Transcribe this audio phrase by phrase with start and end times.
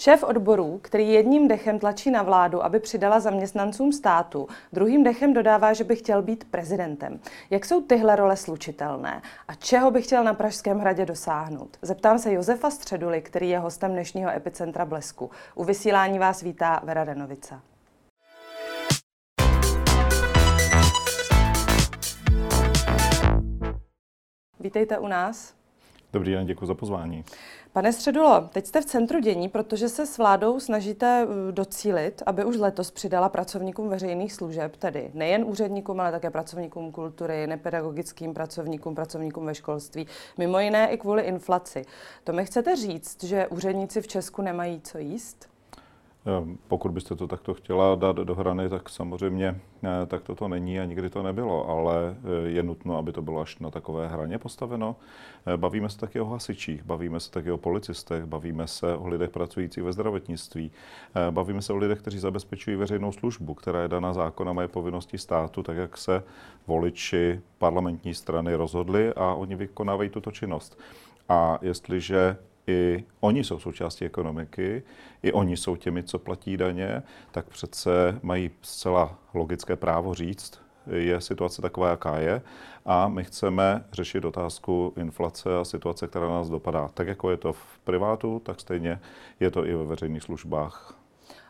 [0.00, 5.72] Šéf odborů, který jedním dechem tlačí na vládu, aby přidala zaměstnancům státu, druhým dechem dodává,
[5.72, 7.20] že by chtěl být prezidentem.
[7.50, 11.76] Jak jsou tyhle role slučitelné a čeho by chtěl na Pražském hradě dosáhnout?
[11.82, 15.30] Zeptám se Josefa Středuly, který je hostem dnešního Epicentra Blesku.
[15.54, 17.60] U vysílání vás vítá Vera Denovica.
[24.60, 25.60] Vítejte u nás.
[26.12, 27.24] Dobrý den, děkuji za pozvání.
[27.72, 32.44] Pane Středulo, teď jste v centru dění, protože se s vládou snažíte uh, docílit, aby
[32.44, 38.94] už letos přidala pracovníkům veřejných služeb, tedy nejen úředníkům, ale také pracovníkům kultury, nepedagogickým pracovníkům,
[38.94, 40.06] pracovníkům ve školství,
[40.38, 41.84] mimo jiné i kvůli inflaci.
[42.24, 45.48] To mi chcete říct, že úředníci v Česku nemají co jíst?
[46.26, 50.80] Ehm, pokud byste to takto chtěla dát do hrany, tak samozřejmě eh, tak toto není
[50.80, 54.38] a nikdy to nebylo, ale eh, je nutno, aby to bylo až na takové hraně
[54.38, 54.96] postaveno.
[55.46, 59.30] Eh, bavíme se taky o hasičích, bavíme se taky o policistech, bavíme se o lidech
[59.30, 60.70] pracujících ve zdravotnictví,
[61.30, 65.18] bavíme se o lidech, kteří zabezpečují veřejnou službu, která je daná zákonem a je povinností
[65.18, 66.22] státu, tak jak se
[66.66, 70.78] voliči parlamentní strany rozhodli a oni vykonávají tuto činnost.
[71.28, 72.36] A jestliže
[72.70, 74.82] i oni jsou součástí ekonomiky,
[75.22, 81.20] i oni jsou těmi, co platí daně, tak přece mají zcela logické právo říct, je
[81.20, 82.42] situace taková, jaká je
[82.84, 86.88] a my chceme řešit otázku inflace a situace, která nás dopadá.
[86.94, 89.00] Tak jako je to v privátu, tak stejně
[89.40, 90.98] je to i ve veřejných službách.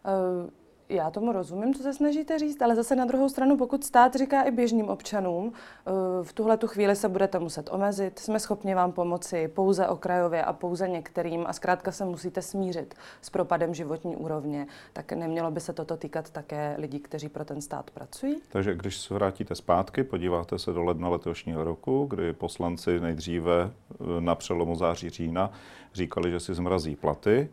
[0.05, 0.60] Uh
[0.91, 4.43] já tomu rozumím, co se snažíte říct, ale zase na druhou stranu, pokud stát říká
[4.43, 5.91] i běžným občanům, eh,
[6.23, 10.53] v tuhle tu chvíli se budete muset omezit, jsme schopni vám pomoci pouze okrajově a
[10.53, 15.73] pouze některým a zkrátka se musíte smířit s propadem životní úrovně, tak nemělo by se
[15.73, 18.37] toto týkat také lidí, kteří pro ten stát pracují?
[18.49, 24.21] Takže když se vrátíte zpátky, podíváte se do ledna letošního roku, kdy poslanci nejdříve eh,
[24.21, 25.51] na přelomu září října
[25.95, 27.49] říkali, že si zmrazí platy,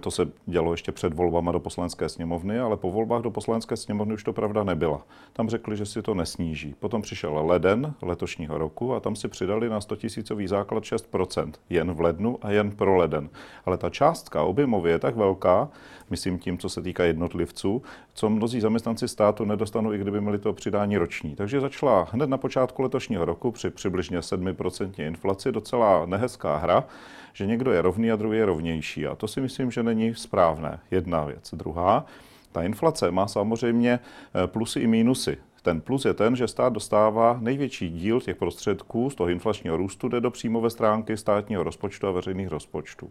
[0.00, 4.14] to se dělo ještě před volbama do poslanecké sněmovny, ale po volbách do poslanecké sněmovny
[4.14, 5.02] už to pravda nebyla.
[5.32, 6.74] Tam řekli, že si to nesníží.
[6.78, 11.52] Potom přišel leden letošního roku a tam si přidali na 100 tisícový základ 6%.
[11.70, 13.28] Jen v lednu a jen pro leden.
[13.66, 15.68] Ale ta částka objemově je tak velká,
[16.10, 17.82] myslím tím, co se týká jednotlivců,
[18.14, 21.36] co mnozí zaměstnanci státu nedostanou, i kdyby měli to přidání roční.
[21.36, 26.84] Takže začala hned na počátku letošního roku při přibližně 7% inflaci docela nehezká hra,
[27.32, 29.06] že někdo je rovný a druhý je rovnější.
[29.06, 30.78] A to si myslím, že není správné.
[30.90, 31.54] Jedna věc.
[31.54, 32.06] Druhá,
[32.52, 34.00] ta inflace má samozřejmě
[34.34, 35.36] eh, plusy i mínusy.
[35.62, 40.08] Ten plus je ten, že stát dostává největší díl těch prostředků z toho inflačního růstu,
[40.08, 43.10] jde do příjmové stránky státního rozpočtu a veřejných rozpočtů.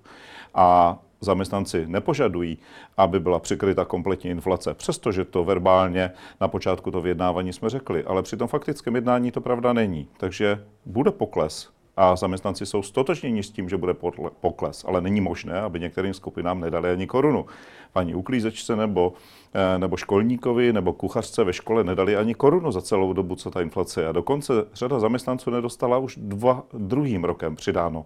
[0.53, 2.57] A zaměstnanci nepožadují,
[2.97, 8.23] aby byla přikryta kompletní inflace, přestože to verbálně na počátku to vyjednávání jsme řekli, ale
[8.23, 10.07] při tom faktickém jednání to pravda není.
[10.17, 11.69] Takže bude pokles
[11.99, 13.93] a zaměstnanci jsou stotožněni s tím, že bude
[14.41, 17.45] pokles, ale není možné, aby některým skupinám nedali ani korunu.
[17.93, 19.13] Paní uklízečce nebo,
[19.53, 23.61] eh, nebo školníkovi nebo kuchařce ve škole nedali ani korunu za celou dobu, co ta
[23.61, 24.07] inflace je.
[24.07, 28.05] A dokonce řada zaměstnanců nedostala už dva, druhým rokem přidáno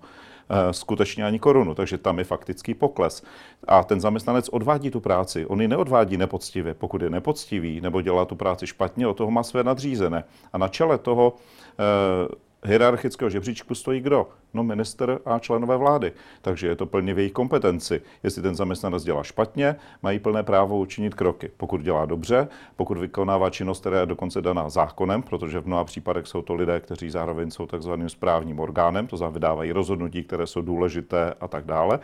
[0.49, 3.23] eh, skutečně ani korunu, takže tam je faktický pokles.
[3.67, 6.73] A ten zaměstnanec odvádí tu práci, on ji neodvádí nepoctivě.
[6.73, 10.23] Pokud je nepoctivý nebo dělá tu práci špatně, od toho má své nadřízené.
[10.53, 11.35] A na čele toho
[11.79, 14.27] eh, hierarchického žebříčku stojí kdo?
[14.53, 16.11] No minister a členové vlády.
[16.41, 18.01] Takže je to plně v jejich kompetenci.
[18.23, 21.51] Jestli ten zaměstnanec dělá špatně, mají plné právo učinit kroky.
[21.57, 26.27] Pokud dělá dobře, pokud vykonává činnost, která je dokonce daná zákonem, protože v mnoha případech
[26.27, 30.61] jsou to lidé, kteří zároveň jsou takzvaným správním orgánem, to znamená vydávají rozhodnutí, které jsou
[30.61, 31.99] důležité a tak dále,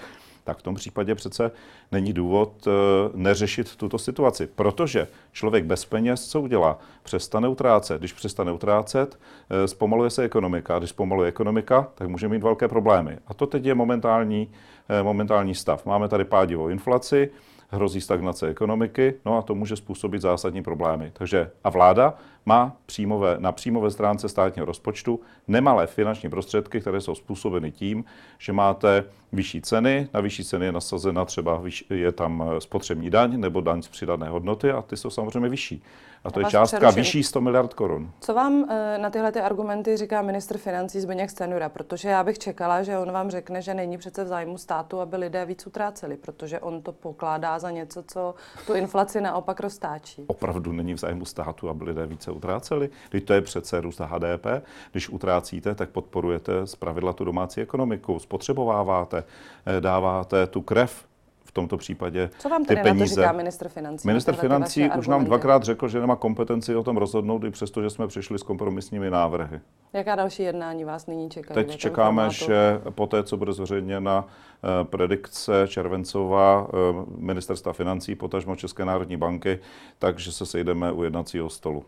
[0.50, 1.52] tak v tom případě přece
[1.92, 2.72] není důvod eh,
[3.14, 4.48] neřešit tuto situaci.
[4.48, 6.80] Protože člověk bez peněz co udělá?
[7.04, 8.00] Přestane utrácet.
[8.00, 10.80] Když přestane utrácet, eh, zpomaluje se ekonomika.
[10.80, 13.18] Když zpomaluje ekonomika, tak může mít velké problémy.
[13.28, 14.52] A to teď je momentální,
[14.90, 15.86] eh, momentální stav.
[15.86, 17.30] Máme tady pádivou inflaci,
[17.70, 21.12] hrozí stagnace ekonomiky, no a to může způsobit zásadní problémy.
[21.14, 22.14] Takže a vláda
[22.46, 28.06] má příjmové, na příjmové stránce státního rozpočtu nemalé finanční prostředky, které jsou způsobeny tím,
[28.38, 29.04] že máte
[29.34, 33.88] vyšší ceny, na vyšší ceny je nasazena třeba, je tam spotřební daň nebo daň z
[33.88, 35.84] přidané hodnoty a ty jsou samozřejmě vyšší.
[36.24, 37.02] A to je částka přerušen.
[37.02, 38.12] vyšší 100 miliard korun.
[38.22, 41.70] Co vám eh, na tyhle ty argumenty říká ministr financí Zbigněk Stanjura?
[41.70, 45.18] Protože já bych čekala, že on vám řekne, že není přece v zájmu státu, aby
[45.18, 48.36] lidé víc utráceli, protože on to pokládá za něco, co
[48.68, 50.24] tu inflaci naopak roztáčí.
[50.28, 52.90] Opravdu není v zájmu státu, aby lidé více utráceli.
[53.10, 54.46] Když to je přece růst HDP,
[54.92, 59.24] když utrácíte, tak podporujete z pravidla tu domácí ekonomiku, spotřebováváte,
[59.66, 61.10] eh, dáváte tu krev
[61.50, 62.94] v tomto případě Co vám ty peníze.
[62.94, 64.08] na to říká minister financí?
[64.08, 67.90] Minister financí už nám dvakrát řekl, že nemá kompetenci o tom rozhodnout, i přesto, že
[67.90, 69.60] jsme přišli s kompromisními návrhy.
[69.94, 71.56] Jaká další jednání vás nyní čekají?
[71.56, 72.46] Teď čekáme, formátu?
[72.46, 79.18] že po té, co bude zveřejněna eh, predikce červencová eh, ministerstva financí, potažmo České národní
[79.18, 79.60] banky,
[80.00, 81.86] takže se sejdeme u jednacího stolu.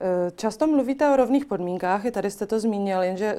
[0.00, 3.36] Eh, Často mluvíte o rovných podmínkách, i tady jste to zmínil, jenže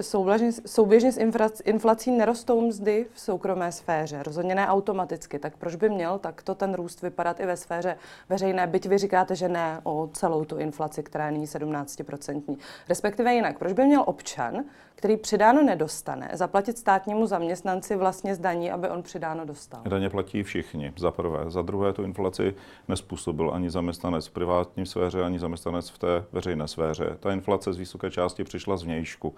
[0.65, 1.18] souběžně, s
[1.65, 5.39] inflací nerostou mzdy v soukromé sféře, rozhodně ne automaticky.
[5.39, 7.98] Tak proč by měl takto ten růst vypadat i ve sféře
[8.30, 12.57] veřejné, byť vy říkáte, že ne o celou tu inflaci, která je nyní 17%.
[12.89, 14.63] Respektive jinak, proč by měl občan,
[14.97, 19.81] který přidáno nedostane, zaplatit státnímu zaměstnanci vlastně z daní, aby on přidáno dostal?
[19.88, 21.39] Daně platí všichni, za prvé.
[21.47, 22.55] Za druhé, tu inflaci
[22.88, 27.17] nespůsobil ani zaměstnanec v privátní sféře, ani zaměstnanec v té veřejné sféře.
[27.19, 29.35] Ta inflace z vysoké části přišla z vnějšku.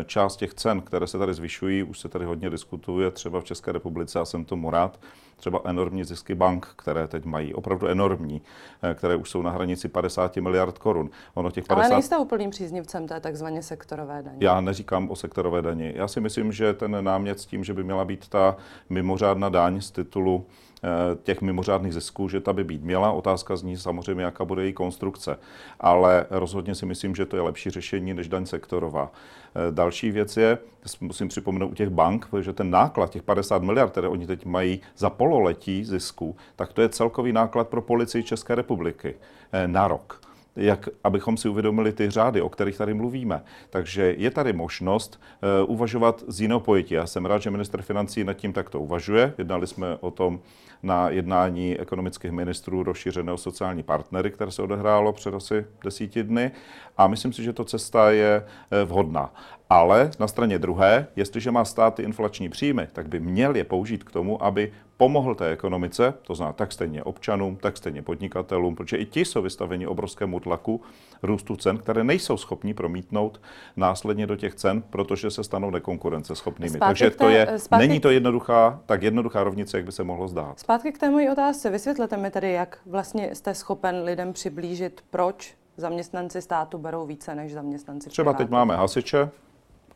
[0.00, 3.44] Eh, Část těch cen, které se tady zvyšují, už se tady hodně diskutuje, třeba v
[3.44, 5.00] České republice, a jsem tomu rád,
[5.38, 8.42] třeba enormní zisky bank, které teď mají, opravdu enormní,
[8.82, 11.10] eh, které už jsou na hranici 50 miliard korun.
[11.34, 11.84] Ono těch 50...
[11.84, 14.36] Ale nejste úplným příznivcem té takzvaně sektorové daně.
[14.40, 15.92] Já neříkám o sektorové dani.
[15.96, 18.56] Já si myslím, že ten námět s tím, že by měla být ta
[18.90, 20.46] mimořádná daň z titulu
[20.82, 20.88] eh,
[21.22, 23.12] těch mimořádných zisků, že ta by být měla.
[23.12, 25.38] Otázka zní samozřejmě, jaká bude její konstrukce.
[25.80, 29.12] Ale rozhodně si myslím, že to je lepší řešení než daň sektorová.
[29.54, 30.58] Eh, Další věc je,
[31.00, 34.80] musím připomenout u těch bank, že ten náklad, těch 50 miliard, které oni teď mají
[34.96, 39.14] za pololetí zisku, tak to je celkový náklad pro policii České republiky
[39.52, 43.42] eh, na rok jak abychom si uvědomili ty řády, o kterých tady mluvíme.
[43.70, 45.20] Takže je tady možnost
[45.64, 46.94] uh, uvažovat z jiného pojetí.
[46.94, 49.34] Já jsem rád, že minister financí nad tím takto uvažuje.
[49.38, 50.40] Jednali jsme o tom
[50.82, 56.50] na jednání ekonomických ministrů rozšířeného sociální partnery, které se odehrálo před asi desíti dny.
[56.96, 59.34] A myslím si, že to cesta je eh, vhodná.
[59.70, 64.04] Ale na straně druhé, jestliže má stát ty inflační příjmy, tak by měl je použít
[64.04, 68.96] k tomu, aby pomohl té ekonomice, to znamená tak stejně občanům, tak stejně podnikatelům, protože
[68.96, 70.80] i ti jsou vystaveni obrovskému tlaku
[71.22, 73.40] růstu cen, které nejsou schopni promítnout
[73.76, 76.70] následně do těch cen, protože se stanou nekonkurenceschopnými.
[76.70, 80.04] Zpátky Takže té- to je, zpátky- není to jednoduchá, tak jednoduchá rovnice, jak by se
[80.04, 80.58] mohlo zdát.
[80.60, 81.70] Zpátky k té mojí otázce.
[81.70, 87.52] Vysvětlete mi tedy, jak vlastně jste schopen lidem přiblížit, proč zaměstnanci státu berou více než
[87.52, 89.30] zaměstnanci Třeba teď máme hasiče,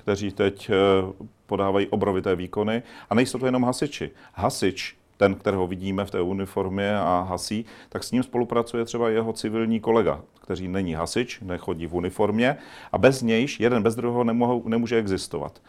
[0.03, 0.75] kteří teď eh,
[1.47, 2.83] podávají obrovité výkony.
[3.11, 4.11] A nejsou to jenom hasiči.
[4.35, 9.33] Hasič, ten, kterého vidíme v té uniformě a hasí, tak s ním spolupracuje třeba jeho
[9.33, 12.57] civilní kolega, který není hasič, nechodí v uniformě
[12.93, 14.25] a bez nějž jeden bez druhého
[14.65, 15.61] nemůže existovat.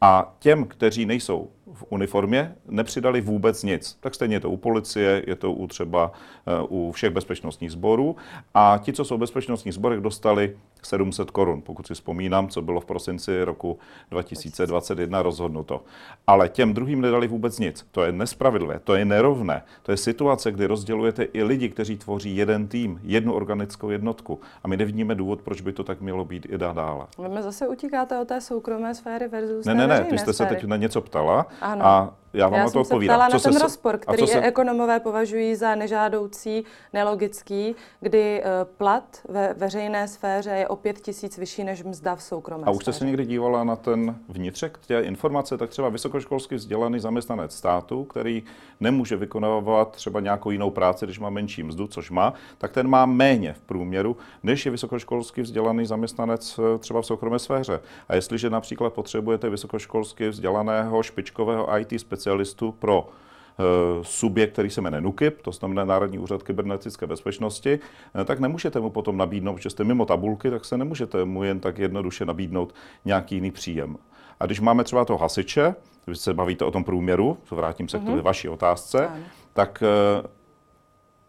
[0.00, 3.96] A těm, kteří nejsou v uniformě, nepřidali vůbec nic.
[4.00, 6.12] Tak stejně je to u policie, je to u třeba
[6.46, 8.16] eh, u všech bezpečnostních sborů.
[8.54, 12.80] A ti, co jsou v bezpečnostních sborech, dostali 700 korun, pokud si vzpomínám, co bylo
[12.80, 13.78] v prosinci roku
[14.10, 15.82] 2021 rozhodnuto.
[16.26, 17.86] Ale těm druhým nedali vůbec nic.
[17.90, 19.62] To je nespravedlivé, to je nerovné.
[19.82, 24.40] To je situace, kdy rozdělujete i lidi, kteří tvoří jeden tým, jednu organickou jednotku.
[24.64, 27.06] A my nevidíme důvod, proč by to tak mělo být i dále.
[27.18, 30.44] Vy mi zase utíkáte o té soukromé sféry versus Ne, ne, ne, ty jste se
[30.44, 30.54] sféry.
[30.56, 32.21] teď na něco ptala Ano.
[32.34, 33.16] Já vám Já na to jsem se odpovídám.
[33.16, 39.04] ptala na ten se- rozpor, který se- ekonomové považují za nežádoucí, nelogický, kdy eh, plat
[39.28, 42.92] ve veřejné sféře je o 5 tisíc vyšší než mzda v soukromé A už jste
[42.92, 48.42] se někdy dívala na ten vnitřek té informace, tak třeba vysokoškolsky vzdělaný zaměstnanec státu, který
[48.80, 53.06] nemůže vykonávat třeba nějakou jinou práci, když má menší mzdu, což má, tak ten má
[53.06, 57.80] méně v průměru, než je vysokoškolsky vzdělaný zaměstnanec eh, třeba v soukromé sféře.
[58.08, 63.64] A jestliže například potřebujete vysokoškolsky vzdělaného špičkového IT specialistu pro eh,
[64.02, 67.78] subjekt, který se jmenuje NUKIP, to znamená Národní úřad kybernetické bezpečnosti,
[68.20, 71.60] eh, tak nemůžete mu potom nabídnout, že jste mimo tabulky, tak se nemůžete mu jen
[71.60, 72.74] tak jednoduše nabídnout
[73.04, 73.96] nějaký jiný příjem.
[74.40, 75.74] A když máme třeba toho hasiče,
[76.04, 79.24] když se bavíte o tom průměru, vrátím se k té vaší otázce, Ano.
[79.52, 80.28] tak eh,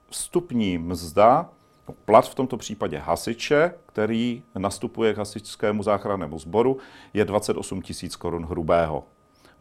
[0.10, 1.50] vstupní mzda,
[1.90, 6.78] no, plat v tomto případě hasiče, který nastupuje k hasičskému záchrannému sboru,
[7.14, 9.04] je 28 tisíc korun hrubého.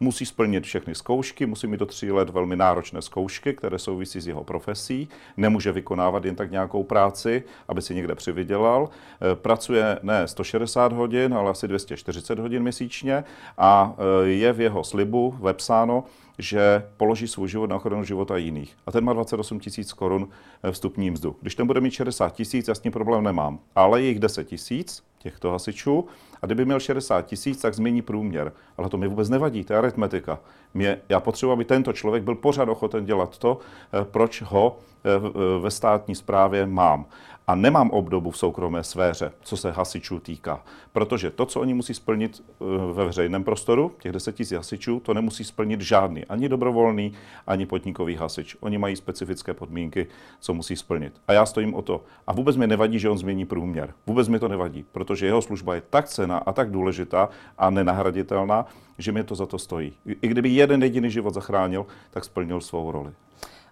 [0.03, 4.27] Musí splnit všechny zkoušky, musí mít do tří let velmi náročné zkoušky, které souvisí s
[4.27, 5.09] jeho profesí.
[5.37, 8.89] Nemůže vykonávat jen tak nějakou práci, aby si někde přivydělal.
[8.89, 13.23] Eh, Pracuje ne 160 hodin, ale asi 240 hodin měsíčně
[13.57, 16.03] a eh, je v jeho slibu vepsáno,
[16.39, 18.75] že položí svůj život na ochranu života jiných.
[18.85, 20.29] A ten má 28 tisíc korun
[20.63, 21.35] eh, vstupní mzdu.
[21.41, 23.59] Když ten bude mít 60 tisíc, já s tím problém nemám.
[23.75, 26.05] Ale je jich 10 tisíc těchto hasičů
[26.41, 28.51] a kdyby měl 60 tisíc, tak změní průměr.
[28.77, 30.39] Ale to mi vůbec nevadí, to je aritmetika.
[30.73, 33.59] Mě, já potřebuji, aby tento člověk byl pořád ochoten dělat to,
[33.93, 37.05] eh, proč ho eh, ve státní správě mám.
[37.47, 40.63] A nemám obdobu v soukromé sféře, co se hasičů týká.
[40.91, 45.13] Protože to, co oni musí splnit eh, ve veřejném prostoru, těch 10 000 hasičů, to
[45.13, 47.13] nemusí splnit žádný, ani dobrovolný,
[47.47, 48.57] ani podnikový hasič.
[48.59, 50.07] Oni mají specifické podmínky,
[50.39, 51.13] co musí splnit.
[51.27, 52.03] A já stojím o to.
[52.27, 53.93] A vůbec mi nevadí, že on změní průměr.
[54.07, 58.65] Vůbec mi to nevadí, protože jeho služba je tak cena a tak důležitá a nenahraditelná,
[58.97, 59.93] že mi to za to stojí.
[60.21, 63.11] I kdyby jeden jediný život zachránil, tak splnil svou roli.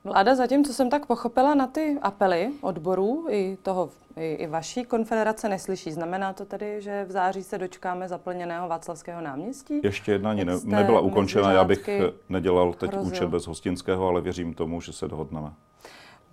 [0.03, 4.83] Vláda zatím, co jsem tak pochopila na ty apely odborů i toho i, i vaší
[4.83, 5.91] konfederace neslyší.
[5.91, 9.79] Znamená to tedy, že v září se dočkáme zaplněného Václavského náměstí?
[9.83, 11.51] Ještě jedna ani ne, nebyla ukončena.
[11.51, 11.89] Já bych
[12.29, 13.13] nedělal teď hrozil.
[13.13, 15.51] účet bez hostinského, ale věřím tomu, že se dohodneme.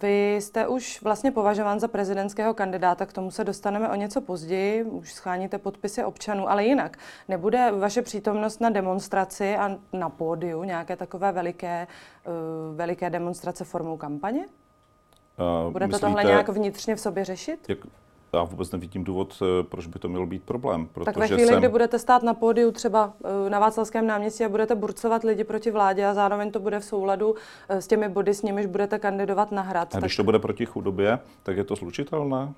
[0.03, 4.85] Vy jste už vlastně považován za prezidentského kandidáta, k tomu se dostaneme o něco později,
[4.85, 6.97] už scháníte podpisy občanů, ale jinak.
[7.29, 11.87] Nebude vaše přítomnost na demonstraci a na pódiu nějaké takové veliké,
[12.27, 14.47] uh, veliké demonstrace formou kampaně?
[14.47, 17.67] Uh, Budete myslíte, tohle nějak vnitřně v sobě řešit?
[17.69, 17.79] Jak,
[18.33, 20.89] já vůbec nevidím důvod, eh, proč by to měl být problém.
[20.93, 21.59] Protože tak ve chvíli, jsem...
[21.59, 23.13] kdy budete stát na pódiu třeba
[23.47, 26.85] eh, na Václavském náměstí a budete burcovat lidi proti vládě a zároveň to bude v
[26.85, 27.35] souladu
[27.69, 29.95] eh, s těmi body, s nimiž budete kandidovat na hrad.
[29.95, 30.23] A když tak...
[30.23, 32.55] to bude proti chudobě, tak je to slučitelné?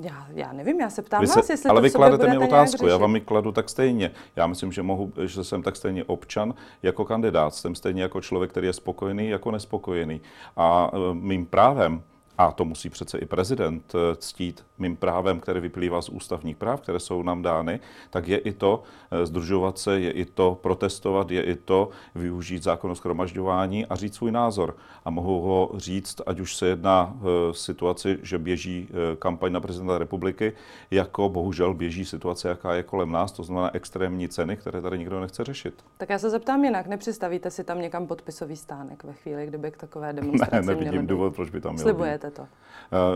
[0.00, 2.86] Já, já nevím, já se ptám se, vás, jestli Ale to vy kladete mi otázku,
[2.86, 4.10] já vám ji kladu tak stejně.
[4.36, 7.54] Já myslím, že, mohu, že jsem tak stejně občan jako kandidát.
[7.54, 10.20] Jsem stejně jako člověk, který je spokojený, jako nespokojený.
[10.56, 12.02] A mým právem
[12.38, 16.80] a to musí přece i prezident eh, ctít mým právem, které vyplývá z ústavních práv,
[16.80, 17.80] které jsou nám dány,
[18.10, 22.62] tak je i to eh, združovat se, je i to protestovat, je i to využít
[22.62, 24.76] zákon o schromažďování a říct svůj názor.
[25.04, 29.60] A mohu ho říct, ať už se jedná v eh, situaci, že běží kampaň na
[29.60, 30.52] prezidenta republiky,
[30.90, 35.20] jako bohužel běží situace, jaká je kolem nás, to znamená extrémní ceny, které tady nikdo
[35.20, 35.84] nechce řešit.
[35.96, 39.76] Tak já se zeptám jinak, nepředstavíte si tam někam podpisový stánek ve chvíli, kdyby k
[39.76, 42.46] takové demonstraci Ne, nevidím důvod, proč by tam měl Slibujete to?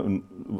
[0.05, 0.11] Uh,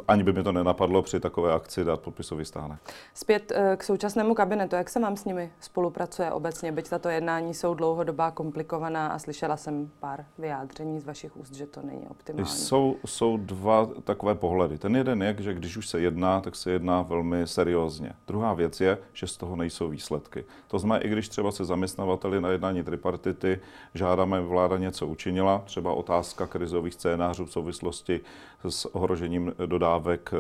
[0.08, 2.80] ani by mi to nenapadlo při takové akci dát podpisový stánek.
[3.14, 4.76] Zpět uh, k současnému kabinetu.
[4.76, 6.72] Jak se vám s nimi spolupracuje obecně?
[6.72, 11.68] Byť tato jednání jsou dlouhodobá, komplikovaná a slyšela jsem pár vyjádření z vašich úst, že
[11.68, 12.50] to není optimální.
[12.50, 14.78] Jsou, jsou dva takové pohledy.
[14.78, 18.12] Ten jeden je, že když už se jedná, tak se jedná velmi seriózně.
[18.28, 20.46] Druhá věc je, že z toho nejsou výsledky.
[20.68, 23.60] To znamená, i když třeba se zaměstnavateli na jednání tripartity
[23.94, 28.22] žádáme, vláda něco učinila, třeba otázka krizových scénářů v souvislosti
[28.70, 30.32] s ohrožením dodávek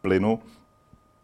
[0.00, 0.38] plynu,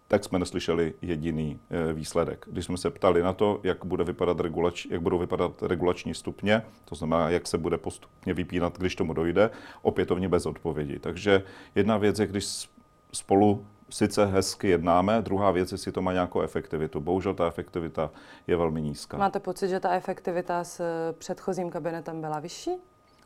[0.08, 2.46] tak jsme neslyšeli jediný eh, výsledek.
[2.50, 6.62] Když jsme se ptali na to, jak, bude vypadat regulač, jak budou vypadat regulační stupně,
[6.84, 9.50] to znamená, jak se bude postupně vypínat, když tomu dojde,
[9.82, 10.98] opětovně bez odpovědi.
[10.98, 11.42] Takže
[11.74, 12.70] jedna věc je, když
[13.12, 17.00] spolu sice hezky jednáme, druhá věc, jestli to má nějakou efektivitu.
[17.00, 18.10] Bohužel ta efektivita
[18.46, 19.16] je velmi nízká.
[19.16, 22.70] Máte pocit, že ta efektivita s předchozím kabinetem byla vyšší?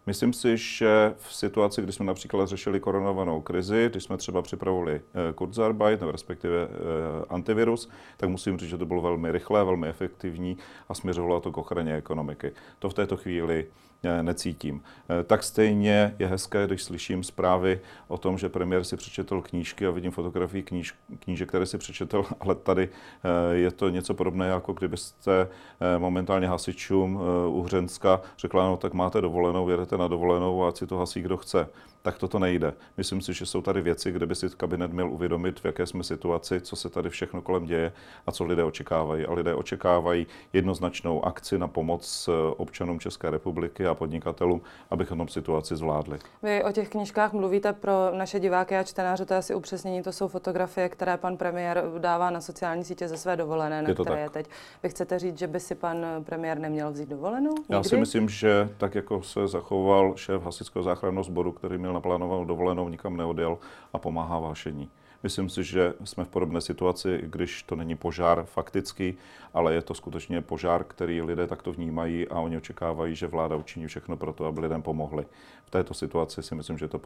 [0.06, 4.94] Myslím si, že v situaci, kdy jsme například řešili koronovanou krizi, když jsme třeba připravovali
[4.94, 9.88] eh, Kurzarbeit, nebo respektive eh, antivirus, tak musím říct, že to bylo velmi rychlé, velmi
[9.88, 10.56] efektivní
[10.88, 12.52] a směřovalo to k ochraně ekonomiky.
[12.78, 13.66] To v této chvíli
[14.22, 14.82] necítím.
[15.20, 19.86] Eh, tak stejně je hezké, když slyším zprávy o tom, že premiér si přečetl knížky
[19.86, 22.88] a vidím fotografii kníž, knížek, které si přečetl, ale tady
[23.24, 25.48] eh, je to něco podobné, jako kdybyste
[25.80, 30.86] eh, momentálně hasičům u Hřenska řekla, no tak máte dovolenou, jedete na dovolenou a si
[30.86, 31.68] to hasí, kdo chce
[32.02, 32.74] tak toto nejde.
[32.96, 36.04] Myslím si, že jsou tady věci, kde by si kabinet měl uvědomit, v jaké jsme
[36.04, 37.92] situaci, co se tady všechno kolem děje
[38.26, 39.26] a co lidé očekávají.
[39.26, 46.18] A lidé očekávají jednoznačnou akci na pomoc občanům České republiky podnikatelům, abychom tom situaci zvládli.
[46.42, 50.12] Vy o těch knížkách mluvíte pro naše diváky a čtenáře, to je asi upřesnění, to
[50.12, 54.10] jsou fotografie, které pan premiér dává na sociální sítě ze své dovolené, na je které
[54.10, 54.18] tak.
[54.18, 54.46] je teď.
[54.82, 57.50] Vy chcete říct, že by si pan premiér neměl vzít dovolenou?
[57.50, 57.74] Nikdy?
[57.74, 62.44] Já si myslím, že tak jako se zachoval šéf hasičského záchranného sboru, který měl naplánovanou
[62.44, 63.58] dovolenou, nikam neodjel
[63.92, 64.90] a pomáhá vášení.
[65.22, 69.14] Myslím si, že jsme v podobné situaci, když to není požár faktický,
[69.54, 73.86] ale je to skutečně požár, který lidé takto vnímají a oni očekávají, že vláda učiní
[73.86, 75.26] všechno pro to, aby lidem pomohli.
[75.64, 77.00] V této situaci si myslím, že to,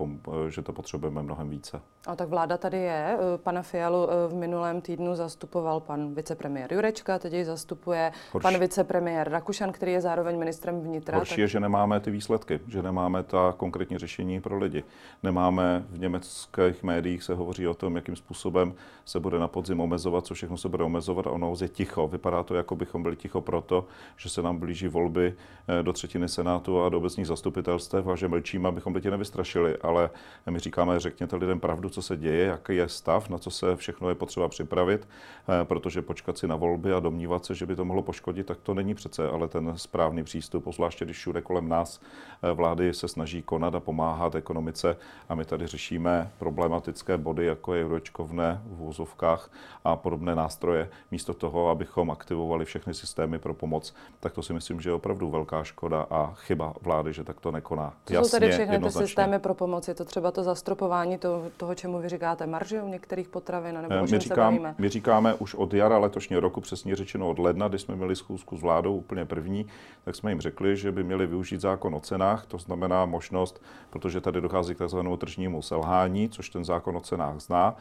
[0.48, 1.80] že to potřebujeme mnohem více.
[2.06, 3.18] A tak vláda tady je.
[3.36, 8.42] Pana Fialu v minulém týdnu zastupoval pan vicepremiér Jurečka, teď ji zastupuje Horší.
[8.42, 11.18] pan vicepremiér Rakušan, který je zároveň ministrem vnitra.
[11.18, 11.38] Horší tak...
[11.38, 14.84] je, že nemáme ty výsledky, že nemáme ta konkrétní řešení pro lidi.
[15.22, 18.74] Nemáme v německých médiích se hovoří o tom, jak jakým způsobem
[19.04, 22.08] se bude na podzim omezovat, co všechno se bude omezovat a ono je ticho.
[22.08, 25.34] Vypadá to, jako bychom byli ticho proto, že se nám blíží volby
[25.68, 29.76] eh, do třetiny Senátu a do obecních zastupitelstev a že mlčíme, abychom lidi nevystrašili.
[29.76, 30.10] Ale
[30.50, 34.08] my říkáme, řekněte lidem pravdu, co se děje, jaký je stav, na co se všechno
[34.08, 35.08] je potřeba připravit,
[35.48, 38.58] eh, protože počkat si na volby a domnívat se, že by to mohlo poškodit, tak
[38.62, 42.00] to není přece ale ten správný přístup, zvláště když všude kolem nás
[42.42, 44.96] eh, vlády se snaží konat a pomáhat ekonomice
[45.28, 49.50] a my tady řešíme problematické body, jako je euročkovné v úzovkách
[49.84, 54.80] a podobné nástroje, místo toho, abychom aktivovali všechny systémy pro pomoc, tak to si myslím,
[54.80, 57.92] že je opravdu velká škoda a chyba vlády, že tak to nekoná.
[58.04, 59.88] Co Jasně, jsou tedy všechny ty systémy pro pomoc?
[59.88, 63.94] Je to třeba to zastropování toho, toho čemu vy říkáte marže u některých potravin, nebo
[63.94, 67.78] eh, my, říkám, my říkáme už od jara letošního roku, přesně řečeno od ledna, kdy
[67.78, 69.66] jsme měli schůzku s vládou úplně první,
[70.04, 74.20] tak jsme jim řekli, že by měli využít zákon o cenách, to znamená možnost, protože
[74.20, 77.76] tady dochází k takzvanému tržnímu selhání, což ten zákon o cenách zná,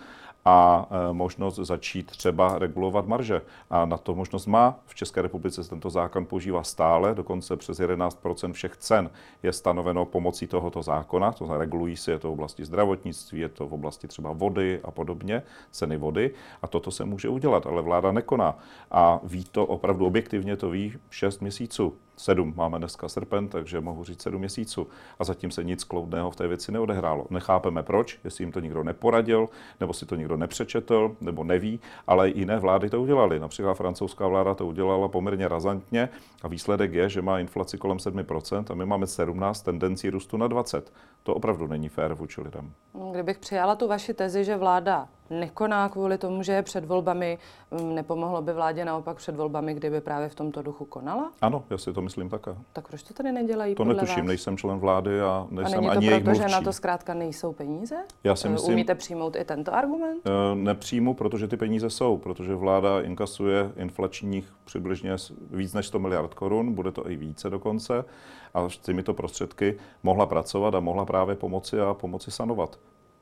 [0.46, 3.42] a e, možnost začít třeba regulovat marže.
[3.70, 4.80] A na to možnost má.
[4.86, 8.20] V České republice se tento zákon používá stále, dokonce přes 11
[8.52, 9.10] všech cen
[9.44, 13.50] je stanoveno pomocí tohoto zákona, to znamená, regulují se, je to v oblasti zdravotnictví, je
[13.50, 16.32] to v oblasti třeba vody a podobně, ceny vody.
[16.62, 18.58] A toto se může udělat, ale vláda nekoná.
[18.92, 24.04] A ví to opravdu objektivně, to ví 6 měsíců sedm, máme dneska srpen, takže mohu
[24.04, 24.88] říct sedm měsíců.
[25.20, 27.28] A zatím se nic kloudného v té věci neodehrálo.
[27.30, 32.30] Nechápeme proč, jestli jim to nikdo neporadil, nebo si to nikdo nepřečetl, nebo neví, ale
[32.30, 33.40] jiné vlády to udělali.
[33.40, 36.10] Například francouzská vláda to udělala poměrně razantně
[36.42, 40.48] a výsledek je, že má inflaci kolem 7% a my máme 17 tendencí růstu na
[40.48, 40.94] 20.
[41.24, 42.72] To opravdu není fér vůči lidem.
[43.12, 47.38] Kdybych přijala tu vaši tezi, že vláda nekoná kvůli tomu, že je před volbami.
[47.72, 51.32] Mm, nepomohlo by vládě naopak před volbami, kdyby právě v tomto duchu konala?
[51.42, 52.56] Ano, já si to myslím také.
[52.74, 53.76] Tak proč to tady nedělají?
[53.76, 54.28] To netuším, vás?
[54.28, 57.54] nejsem člen vlády a nejsem a není to ani proto, že na to zkrátka nejsou
[57.54, 57.96] peníze?
[58.24, 60.22] Já si eh, myslím, Umíte přijmout i tento argument?
[60.28, 65.16] Eh, nepřijmu, protože ty peníze jsou, protože vláda inkasuje inflačních přibližně
[65.52, 68.06] víc než 100 miliard korun, bude to i více dokonce,
[68.54, 72.80] a s těmito prostředky mohla pracovat a mohla právě pomoci a pomoci sanovat.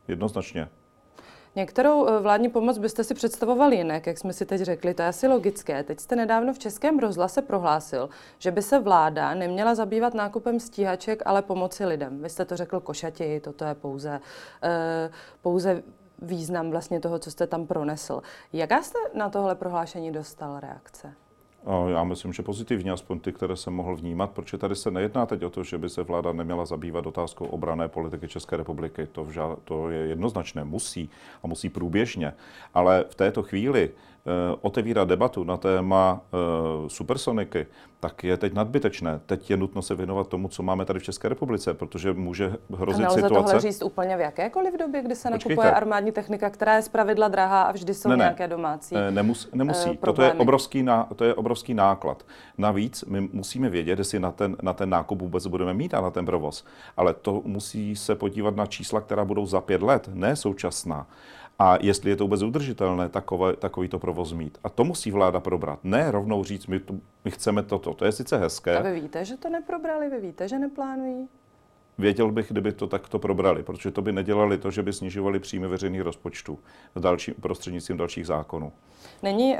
[0.07, 0.69] Jednoznačně.
[1.55, 5.07] Některou eh, vládní pomoc byste si představoval jinak, jak jsme si teď řekli, to je
[5.07, 5.83] asi logické.
[5.83, 11.23] Teď jste nedávno v Českém rozhlase prohlásil, že by se vláda neměla zabývat nákupem stíhaček,
[11.25, 12.21] ale pomoci lidem.
[12.21, 14.19] Vy jste to řekl košati, toto je pouze,
[14.63, 15.83] uh, pouze
[16.21, 18.21] význam vlastně toho, co jste tam pronesl.
[18.53, 21.13] Jaká jste na tohle prohlášení dostal reakce?
[21.87, 25.43] Já myslím, že pozitivně, aspoň ty, které jsem mohl vnímat, protože tady se nejedná teď
[25.43, 29.07] o to, že by se vláda neměla zabývat otázkou obrané politiky České republiky.
[29.11, 31.09] To, vža, to je jednoznačné, musí
[31.43, 32.33] a musí průběžně.
[32.73, 33.91] Ale v této chvíli
[34.61, 37.67] otevírat debatu na téma uh, supersoniky,
[37.99, 39.19] tak je teď nadbytečné.
[39.25, 43.05] Teď je nutno se věnovat tomu, co máme tady v České republice, protože může hrozit
[43.05, 43.33] a situace...
[43.33, 45.49] tohle říct úplně v jakékoliv době, kdy se Počkejte.
[45.49, 48.23] nakupuje armádní technika, která je zpravidla drahá a vždy jsou ne, ne.
[48.23, 49.97] nějaké domácí ne, nemus, Nemusí.
[49.97, 52.25] Toto je obrovský, ná, to je obrovský náklad.
[52.57, 56.11] Navíc my musíme vědět, jestli na ten, na ten nákup vůbec budeme mít a na
[56.11, 56.65] ten provoz.
[56.97, 61.07] Ale to musí se podívat na čísla, která budou za pět let, ne současná
[61.59, 64.57] a jestli je to vůbec udržitelné takové, takovýto provoz mít.
[64.63, 65.79] A to musí vláda probrat.
[65.83, 66.93] Ne rovnou říct, my, to,
[67.25, 67.93] my chceme toto.
[67.93, 68.77] To je sice hezké.
[68.77, 70.09] A vy víte, že to neprobrali?
[70.09, 71.27] Vy víte, že neplánují?
[71.97, 75.67] Věděl bych, kdyby to takto probrali, protože to by nedělali to, že by snižovali příjmy
[75.67, 76.59] veřejných rozpočtů
[76.95, 78.71] další, prostřednictvím dalších zákonů.
[79.23, 79.59] Není uh,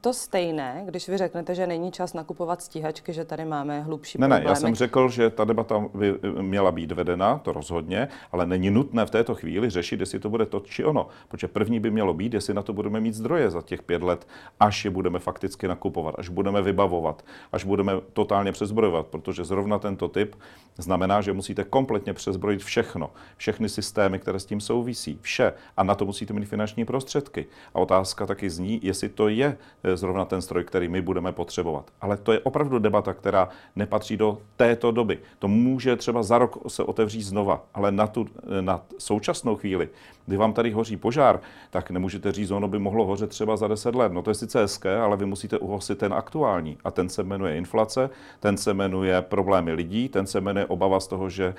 [0.00, 4.26] to stejné, když vy řeknete, že není čas nakupovat stíhačky, že tady máme hlubší ne,
[4.26, 4.44] problémy?
[4.44, 8.46] Ne, já jsem řekl, že ta debata by eh, měla být vedena, to rozhodně, ale
[8.46, 11.08] není nutné v této chvíli řešit, jestli to bude to či ono.
[11.28, 14.28] Protože první by mělo být, jestli na to budeme mít zdroje za těch pět let,
[14.60, 20.08] až je budeme fakticky nakupovat, až budeme vybavovat, až budeme totálně přezbrojovat, protože zrovna tento
[20.08, 20.36] typ
[20.78, 25.52] znamená, že musíte kompletně přezbrojit všechno, všechny systémy, které s tím souvisí, vše.
[25.76, 27.46] A na to musíte mít finanční prostředky.
[27.74, 31.90] A otázka taky zní, jestli to je eh, zrovna ten stroj, který my budeme potřebovat.
[32.00, 35.18] Ale to je opravdu debata, která nepatří do této doby.
[35.38, 38.26] To může třeba za rok se otevřít znova, ale na, tu,
[38.58, 39.88] eh, na současnou chvíli,
[40.26, 43.94] kdy vám tady hoří požár, tak nemůžete říct, ono by mohlo hořet třeba za 10
[43.94, 44.12] let.
[44.12, 46.78] No to je sice hezké, ale vy musíte uhosit ten aktuální.
[46.84, 51.06] A ten se jmenuje inflace, ten se jmenuje problémy lidí, ten se jmenuje obava z
[51.06, 51.54] toho, že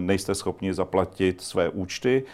[0.00, 2.24] nejste schopni zaplatit své účty,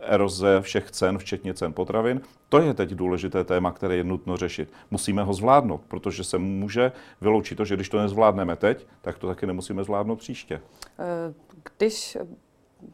[0.00, 2.20] eroze všech cen, včetně cen potravin.
[2.48, 4.72] To je teď důležité téma, které je nutno řešit.
[4.90, 9.26] Musíme ho zvládnout, protože se může vyloučit to, že když to nezvládneme teď, tak to
[9.26, 10.60] taky nemusíme zvládnout příště.
[11.78, 12.18] Když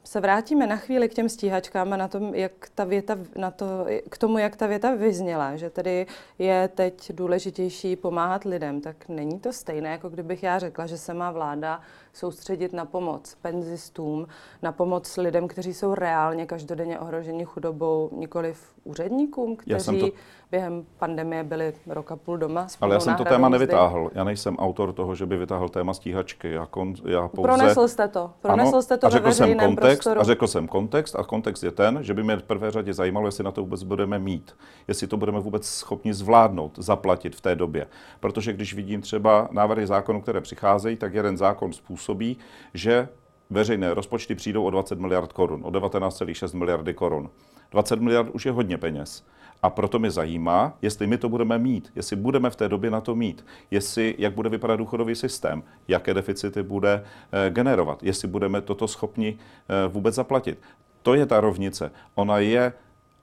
[0.05, 3.67] se vrátíme na chvíli k těm stíhačkám a na tom, jak ta věta, na to,
[4.11, 6.07] k tomu, jak ta věta vyzněla, že tedy
[6.39, 11.15] je teď důležitější pomáhat lidem, tak není to stejné, jako kdybych já řekla, že se
[11.15, 11.81] má vláda
[12.13, 14.27] soustředit na pomoc penzistům,
[14.63, 20.07] na pomoc lidem, kteří jsou reálně každodenně ohroženi chudobou, nikoli úředníkům, kteří to...
[20.51, 22.67] během pandemie byli rok a půl doma.
[22.81, 24.11] Ale já jsem to téma nevytáhl.
[24.15, 26.51] Já nejsem autor toho, že by vytáhl téma stíhačky.
[26.51, 27.43] Já, kon, já pouze...
[27.43, 28.31] Pronesl jste to.
[28.41, 30.21] Pronesl ano, jste to a řekl jsem kontext, prostoru.
[30.21, 33.29] A řekl jsem kontext a kontext je ten, že by mě v prvé řadě zajímalo,
[33.29, 34.57] jestli na to vůbec budeme mít.
[34.89, 37.87] Jestli to budeme vůbec schopni zvládnout, zaplatit v té době.
[38.21, 42.39] Protože když vidím třeba návrhy zákonů, které přicházejí, tak jeden zákon způsobí,
[42.75, 43.09] že
[43.51, 47.31] veřejné rozpočty přijdou o 20 miliard korun, o 19,6 miliardy korun.
[47.71, 49.25] 20 miliard už je hodně peněz.
[49.63, 53.01] A proto mě zajímá, jestli my to budeme mít, jestli budeme v té době na
[53.01, 58.61] to mít, jestli, jak bude vypadat důchodový systém, jaké deficity bude eh, generovat, jestli budeme
[58.61, 60.59] toto schopni eh, vůbec zaplatit.
[61.03, 61.91] To je ta rovnice.
[62.15, 62.73] Ona je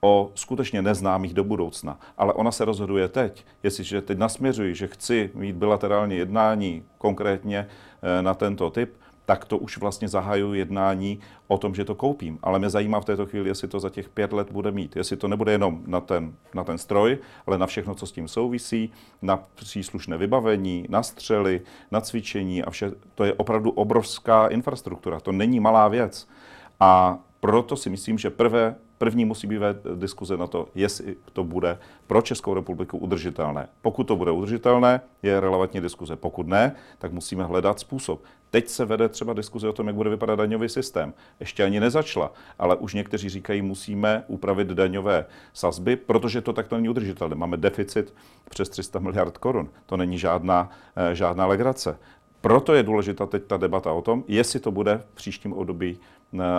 [0.00, 1.98] o skutečně neznámých do budoucna.
[2.18, 3.44] Ale ona se rozhoduje teď.
[3.62, 7.66] Jestliže teď nasměřuji, že chci mít bilaterální jednání konkrétně
[8.02, 8.94] eh, na tento typ,
[9.26, 12.38] tak to už vlastně zahajuji jednání o tom, že to koupím.
[12.42, 14.96] Ale mě zajímá v této chvíli, jestli to za těch pět let bude mít.
[14.96, 18.28] Jestli to nebude jenom na ten, na ten stroj, ale na všechno, co s tím
[18.28, 22.90] souvisí, na příslušné vybavení, na střely, na cvičení a vše.
[23.14, 25.20] To je opravdu obrovská infrastruktura.
[25.20, 26.28] To není malá věc.
[26.80, 29.62] A proto si myslím, že prvé, první musí být
[29.94, 33.68] diskuze na to, jestli to bude pro Českou republiku udržitelné.
[33.80, 36.16] Pokud to bude udržitelné, je relevantní diskuze.
[36.16, 38.22] Pokud ne, tak musíme hledat způsob.
[38.50, 41.14] Teď se vede třeba diskuze o tom, jak bude vypadat daňový systém.
[41.40, 46.88] Ještě ani nezačla, ale už někteří říkají, musíme upravit daňové sazby, protože to takto není
[46.88, 47.34] udržitelné.
[47.34, 48.14] Máme deficit
[48.50, 49.68] přes 300 miliard korun.
[49.86, 51.98] To není žádná, eh, žádná legrace.
[52.40, 55.98] Proto je důležitá teď ta debata o tom, jestli to bude v příštím období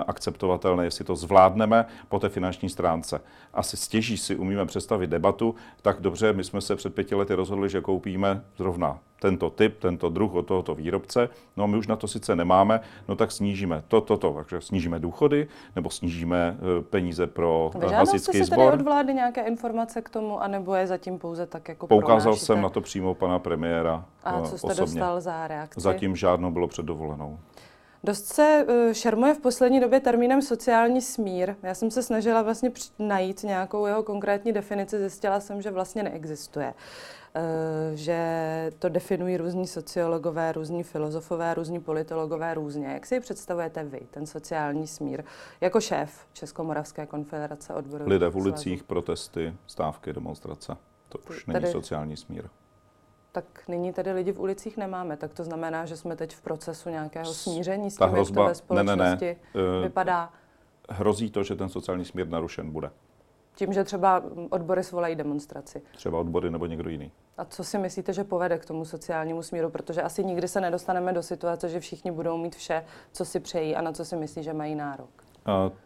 [0.08, 3.22] akceptovatelné, jestli to zvládneme po té finanční stránce.
[3.54, 7.70] Asi stěží si umíme představit debatu, tak dobře, my jsme se před pěti lety rozhodli,
[7.70, 11.96] že koupíme zrovna tento typ, tento druh od tohoto výrobce, no a my už na
[11.96, 16.82] to sice nemáme, no tak snížíme to, to, to, takže snížíme důchody, nebo snížíme eh,
[16.82, 18.58] peníze pro eh, hasičský sbor.
[18.60, 22.46] Vyžádal od vlády nějaké informace k tomu, anebo je zatím pouze tak jako Poukázal pronášíte?
[22.46, 24.82] jsem na to přímo pana premiéra A co jste osobně.
[24.82, 25.82] dostal za reakci?
[25.82, 27.40] Zatím žádnou bylo před dovolenou.
[28.06, 31.56] Dost se uh, šermuje v poslední době termínem sociální smír.
[31.64, 36.74] Já jsem se snažila vlastně najít nějakou jeho konkrétní definici, zjistila jsem, že vlastně neexistuje.
[37.36, 42.88] Uh, že to definují různí sociologové, různí filozofové, různí politologové různě.
[42.88, 45.24] Jak si ji představujete vy, ten sociální smír,
[45.62, 48.06] jako šéf Českomoravské konfederace odborů?
[48.08, 50.78] Lidé v ulicích, protesty, stávky, demonstrace.
[51.10, 51.60] To už Tady...
[51.60, 52.50] není sociální smír
[53.34, 55.18] tak nyní tady lidi v ulicích nemáme.
[55.18, 58.50] Tak to znamená, že jsme teď v procesu nějakého smíření s tím, hrozba, jak to
[58.50, 59.84] ve společnosti ne, ne, ne.
[59.84, 60.30] vypadá.
[60.90, 62.90] Hrozí to, že ten sociální smír narušen bude.
[63.56, 65.82] Tím, že třeba odbory svolají demonstraci.
[65.96, 67.12] Třeba odbory nebo někdo jiný.
[67.38, 69.70] A co si myslíte, že povede k tomu sociálnímu smíru?
[69.70, 73.76] Protože asi nikdy se nedostaneme do situace, že všichni budou mít vše, co si přejí
[73.76, 75.23] a na co si myslí, že mají nárok.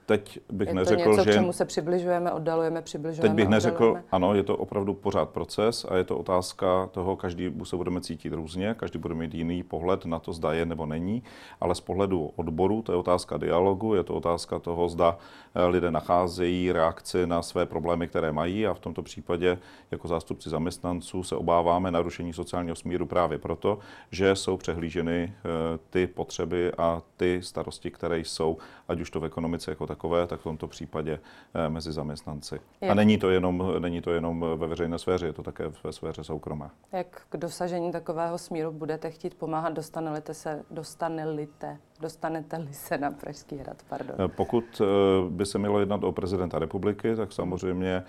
[0.08, 1.32] Teď bych je neřekl, to něco, že...
[1.32, 4.04] k čemu se přibližujeme, oddalujeme, přibližujeme, Teď bych neřekl, oddalujeme.
[4.12, 8.34] ano, je to opravdu pořád proces a je to otázka toho, každý se budeme cítit
[8.34, 11.24] různě, každý bude mít jiný pohled na to, zda je nebo není,
[11.62, 15.18] ale z pohledu odboru to je otázka dialogu, je to otázka toho, zda
[15.56, 19.58] eh, lidé nacházejí reakci na své problémy, které mají a v tomto případě
[19.92, 23.80] jako zástupci zaměstnanců se obáváme narušení sociálního smíru právě proto,
[24.12, 25.50] že jsou přehlíženy eh,
[25.90, 30.28] ty potřeby a ty starosti, které jsou, ať už to v ekonomice ekonomice jako takové,
[30.28, 31.20] tak v tomto případě
[31.54, 32.60] eh, mezi zaměstnanci.
[32.82, 32.92] Jak?
[32.92, 36.24] A není to, jenom, není to jenom ve veřejné sféře, je to také ve sféře
[36.24, 36.70] soukromé.
[36.92, 43.58] Jak k dosažení takového smíru budete chtít pomáhat, dostanete se, dostanete, dostanete-li se na Pražský
[43.58, 43.78] hrad?
[43.90, 44.16] Pardon.
[44.20, 44.86] Eh, pokud eh,
[45.30, 48.04] by se mělo jednat o prezidenta republiky, tak samozřejmě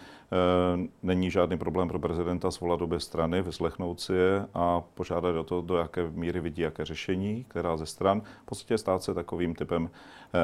[1.03, 5.61] není žádný problém pro prezidenta svolat obě strany, vyslechnout si je a požádat o to,
[5.61, 9.91] do jaké míry vidí jaké řešení, která ze stran, v podstatě stát se takovým typem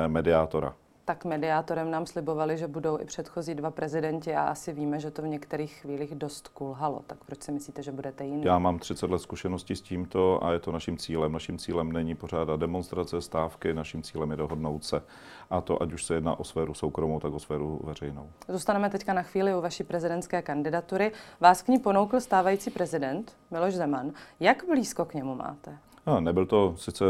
[0.09, 0.74] mediátora
[1.05, 5.23] tak mediátorem nám slibovali, že budou i předchozí dva prezidenti a asi víme, že to
[5.23, 7.03] v některých chvílích dost kulhalo.
[7.07, 8.45] Tak proč si myslíte, že budete jiný?
[8.45, 11.33] Já mám 30 let zkušenosti s tímto a je to naším cílem.
[11.33, 15.03] Naším cílem není pořádat demonstrace, stávky, naším cílem je dohodnout se.
[15.51, 18.31] A to ať už se jedná o sféru soukromou, tak o sféru veřejnou.
[18.49, 21.12] Zůstaneme teďka na chvíli u vaší prezidentské kandidatury.
[21.40, 24.12] Vás k ní ponoukl stávající prezident Miloš Zeman.
[24.40, 25.79] Jak blízko k němu máte?
[26.07, 27.05] No, nebyl to sice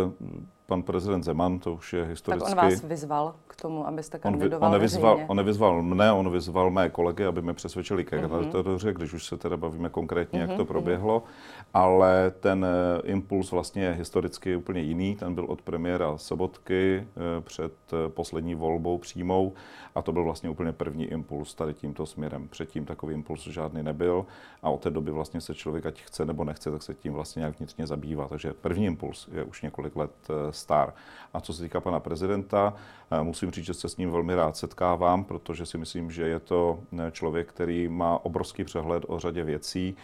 [0.66, 2.54] pan prezident Zeman, to už je historicky...
[2.54, 6.32] Tak on vás vyzval k tomu, abyste kandidoval on, on, nevyzval, on nevyzval mne, on
[6.32, 8.28] vyzval mé kolegy, aby mě přesvědčili ke mhm.
[8.28, 8.94] kandidatuře, mm-hmm.
[8.94, 10.48] když už se teda bavíme konkrétně, mm-hmm.
[10.48, 11.20] jak to mhm, proběhlo.
[11.20, 11.64] Mm-hmm.
[11.74, 15.16] Ale ten uh, impuls vlastně je historicky úplně jiný.
[15.16, 19.52] Ten byl od premiéra Sobotky uh, před uh, poslední volbou přímou
[19.94, 22.48] a to byl vlastně úplně první impuls tady tímto směrem.
[22.48, 24.26] Předtím takový impuls žádný nebyl
[24.62, 27.40] a od té doby vlastně se člověk, ať chce nebo nechce, tak se tím vlastně
[27.40, 28.28] nějak vnitřně zabývá.
[28.28, 30.10] Takže první impuls je už několik let
[30.54, 30.94] star.
[31.34, 32.74] A co se týká pana prezidenta,
[33.22, 36.80] musím říct, že se s ním velmi rád setkávám, protože si myslím, že je to
[37.10, 39.96] člověk, který má obrovský přehled o řadě věcí.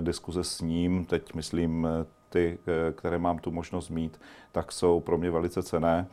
[0.00, 1.86] Diskuze s ním, teď myslím
[2.28, 2.58] ty,
[2.94, 4.20] které mám tu možnost mít,
[4.52, 6.06] tak jsou pro mě velice cené.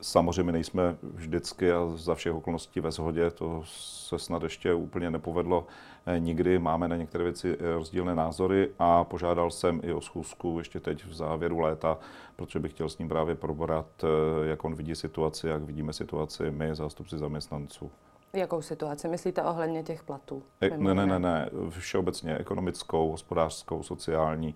[0.00, 5.66] Samozřejmě nejsme vždycky a za všech okolností ve shodě, to se snad ještě úplně nepovedlo
[6.06, 6.58] eh, nikdy.
[6.58, 11.04] Máme na některé věci eh, rozdílné názory a požádal jsem i o schůzku ještě teď
[11.04, 11.98] v závěru léta,
[12.36, 16.50] protože bych chtěl s ním právě proborat, eh, jak on vidí situaci, jak vidíme situaci
[16.50, 17.90] my, zástupci zaměstnanců.
[18.32, 19.08] Jakou situaci?
[19.08, 20.42] Myslíte ohledně těch platů?
[20.60, 21.50] E, ne, ne, ne, ne.
[21.68, 24.54] Všeobecně ekonomickou, hospodářskou, sociální,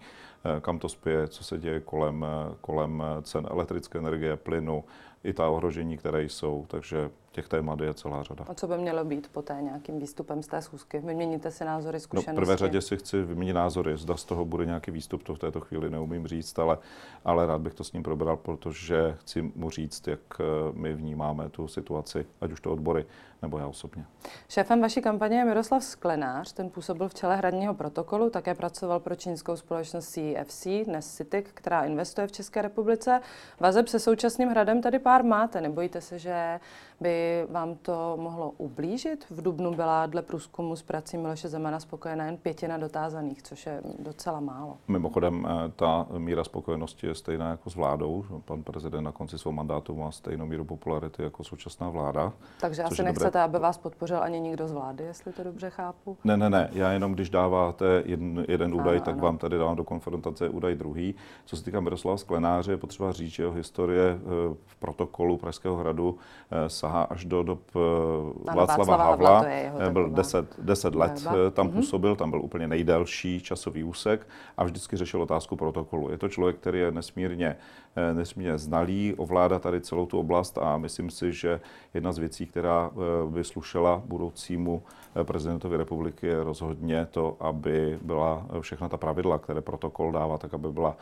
[0.60, 2.26] kam to spěje, co se děje kolem,
[2.60, 4.84] kolem cen elektrické energie, plynu,
[5.24, 6.64] i ta ohrožení, které jsou.
[6.68, 8.44] Takže těch témat je celá řada.
[8.48, 10.98] A co by mělo být poté nějakým výstupem z té schůzky?
[10.98, 12.30] Vyměníte si názory, zkušenosti?
[12.30, 13.96] No, v prvé řadě si chci vyměnit názory.
[13.96, 16.78] Zda z toho bude nějaký výstup, to v této chvíli neumím říct, ale,
[17.24, 21.48] ale rád bych to s ním probral, protože chci mu říct, jak eh, my vnímáme
[21.48, 23.06] tu situaci, ať už to odbory,
[23.42, 24.04] nebo já osobně.
[24.48, 29.14] Šéfem vaší kampaně je Miroslav Sklenář, ten působil v čele hradního protokolu, také pracoval pro
[29.14, 33.20] čínskou společnost CFC, dnes CITIC, která investuje v České republice.
[33.60, 36.60] Vazeb se současným hradem tady pár máte, nebojíte se, že
[37.00, 39.26] by vám to mohlo ublížit?
[39.30, 43.82] V Dubnu byla dle průzkumu s prací Miloše Zemana spokojená jen pětina dotázaných, což je
[43.98, 44.76] docela málo.
[44.88, 48.24] Mimochodem, eh, ta míra spokojenosti je stejná jako s vládou.
[48.44, 52.32] Pan prezident na konci svého mandátu má stejnou míru popularity jako současná vláda.
[52.60, 53.42] Takže asi nechcete, dobré...
[53.42, 56.16] aby vás podpořil ani nikdo z vlády, jestli to dobře chápu?
[56.24, 56.68] Ne, ne, ne.
[56.72, 59.22] Já jenom, když dáváte jeden, jeden údaj, ano, tak ano.
[59.22, 61.14] vám tady dávám do konfrontace údaj druhý.
[61.44, 65.76] Co se týká Miroslava Sklenáře, je potřeba říct, že jeho historie eh, v protokolu Pražského
[65.76, 66.18] hradu
[66.50, 69.38] eh, sahá až do dob eh, Václava Havla.
[69.40, 71.32] Havla byl 10, 10 let Heba.
[71.32, 71.72] Eh, tam mm-hmm.
[71.72, 76.10] působil, tam byl úplně nejdelší časový úsek a vždycky řešil otázku protokolu.
[76.10, 77.56] Je to člověk, který je nesmírně, eh,
[78.12, 81.60] nesmírně znalý, ovládá tady celou tu oblast a myslím si, že
[81.94, 82.90] jedna z věcí, která
[83.28, 84.82] by slušela budoucímu
[85.22, 90.72] prezidentovi republiky, je rozhodně to, aby byla všechna ta pravidla, které protokol dává, tak aby
[90.72, 90.96] byla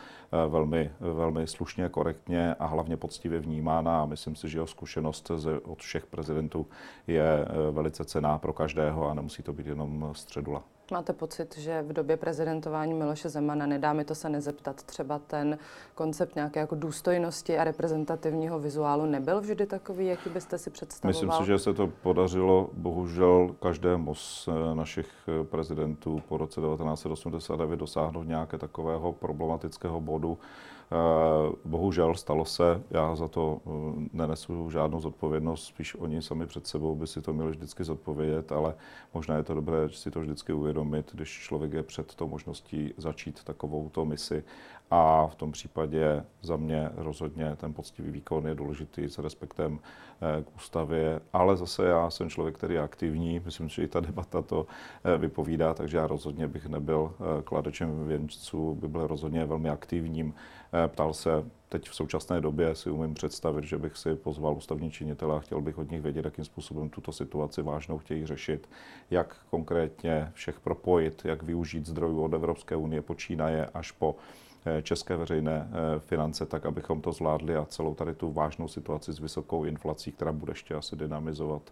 [0.49, 5.31] velmi, velmi slušně, korektně a hlavně poctivě vnímána a myslím si, že jeho zkušenost
[5.65, 6.67] od všech prezidentů
[7.07, 10.63] je eh, velice cená pro každého a nemusí to být jenom středula.
[10.91, 15.59] Máte pocit, že v době prezidentování Miloše Zemana, nedá mi to se nezeptat, třeba ten
[15.95, 21.23] koncept nějaké jako důstojnosti a reprezentativního vizuálu nebyl vždy takový, jaký byste si představoval?
[21.23, 26.61] Myslím si, že se to podařilo bohužel každému z eh, našich eh, prezidentů po roce
[26.61, 30.39] 1989 dosáhnout nějaké takového problematického bodu,
[31.65, 33.71] bohužel stalo se, já za to eh,
[34.13, 38.75] nenesu žádnou zodpovědnost, spíš oni sami před sebou by si to měli vždycky zodpovědět, ale
[39.15, 43.45] možná je to dobré si to vždycky uvědomit, když člověk je před tou možností začít
[43.45, 44.45] takovou to misi.
[44.95, 50.43] A v tom případě za mě rozhodně ten poctivý výkon je důležitý s respektem eh,
[50.43, 54.43] k ústavě, ale zase já jsem člověk, který je aktivní, myslím, že i ta debata
[54.43, 54.67] to
[55.19, 60.35] vypovídá, takže já rozhodně bych nebyl kladečem věnců, by byl rozhodně velmi aktivním.
[60.75, 61.31] Eh, ptal se,
[61.69, 65.61] teď v současné době si umím představit, že bych si pozval ústavní činitele a chtěl
[65.61, 68.69] bych od nich vědět, jakým způsobem tuto situaci vážnou chtějí řešit,
[69.11, 74.52] jak konkrétně všech propojit, jak využít zdrojů od Evropské unie, počínaje až po eh,
[74.83, 79.19] české veřejné eh, finance, tak abychom to zvládli a celou tady tu vážnou situaci s
[79.19, 81.63] vysokou inflací, která bude ještě asi dynamizovat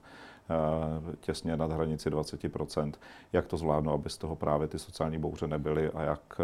[1.21, 2.93] těsně nad hranici 20%
[3.33, 6.41] jak to zvládnout, aby z toho právě ty sociální bouře nebyly a jak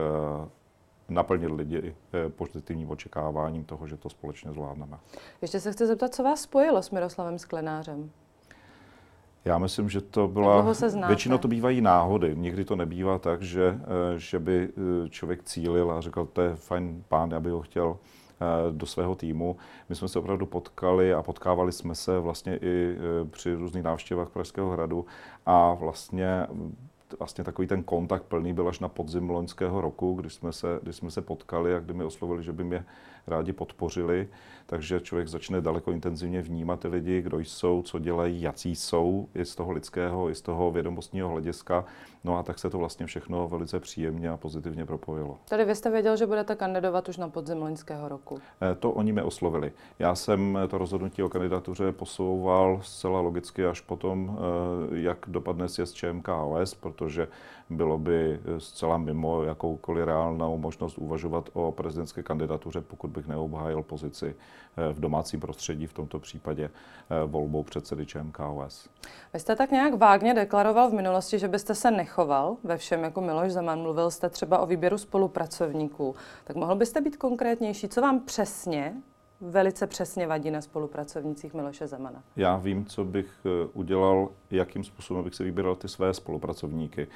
[1.08, 4.98] naplnit lidi eh, pozitivním očekáváním toho, že to společně zvládneme.
[5.42, 8.10] Ještě se chci zeptat, co vás spojilo s Miroslavem Sklenářem?
[9.46, 10.62] Já myslím, že to byla...
[11.08, 12.34] Většinou to bývají náhody.
[12.36, 16.56] Nikdy to nebývá tak, že, eh, že by eh, člověk cílil a řekl, to je
[16.56, 17.96] fajn pán, já bych ho chtěl
[18.70, 19.56] do svého týmu.
[19.88, 22.96] My jsme se opravdu potkali a potkávali jsme se vlastně i
[23.30, 25.06] při různých návštěvách Pražského hradu
[25.46, 26.46] a vlastně
[27.18, 30.96] vlastně takový ten kontakt plný byl až na podzim loňského roku, když jsme se, když
[30.96, 32.84] jsme se potkali a kdy mi oslovili, že by mě
[33.26, 34.28] rádi podpořili.
[34.66, 39.44] Takže člověk začne daleko intenzivně vnímat ty lidi, kdo jsou, co dělají, jací jsou, i
[39.44, 41.84] z toho lidského, i z toho vědomostního hlediska.
[42.24, 45.38] No a tak se to vlastně všechno velice příjemně a pozitivně propojilo.
[45.48, 48.38] Tady vy jste věděl, že budete kandidovat už na podzim loňského roku?
[48.60, 49.72] Eh, to oni mi oslovili.
[49.98, 55.94] Já jsem to rozhodnutí o kandidatuře posouval zcela logicky až potom, eh, jak dopadne sjezd
[55.94, 57.28] ČMKOS, protože
[57.70, 64.34] bylo by zcela mimo jakoukoliv reálnou možnost uvažovat o prezidentské kandidatuře, pokud bych neobhájil pozici
[64.38, 64.55] eh,
[64.92, 68.88] v domácím prostředí, v tomto případě eh, volbou předsedy ČMKOS.
[69.34, 73.20] Vy jste tak nějak vágně deklaroval v minulosti, že byste se nechoval ve všem jako
[73.20, 73.82] Miloš Zeman.
[73.82, 76.14] Mluvil jste třeba o výběru spolupracovníků.
[76.44, 77.88] Tak mohl byste být konkrétnější?
[77.88, 78.94] Co vám přesně
[79.40, 82.22] velice přesně vadí na spolupracovnicích Miloše Zemana?
[82.36, 87.06] Já vím, co bych eh, udělal, jakým způsobem bych se vybíral ty své spolupracovníky.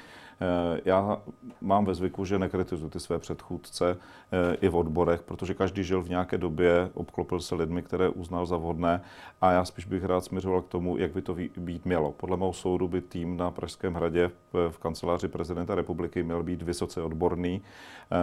[0.41, 1.21] Eh, já
[1.61, 3.97] mám ve zvyku, že nekritizuji ty své předchůdce
[4.31, 8.45] eh, i v odborech, protože každý žil v nějaké době, obklopil se lidmi, které uznal
[8.45, 9.01] za vhodné
[9.41, 12.11] a já spíš bych rád směřoval k tomu, jak by to být mělo.
[12.11, 14.31] Podle mého soudu by tým na Pražském hradě
[14.69, 17.61] v kanceláři prezidenta republiky měl být vysoce odborný,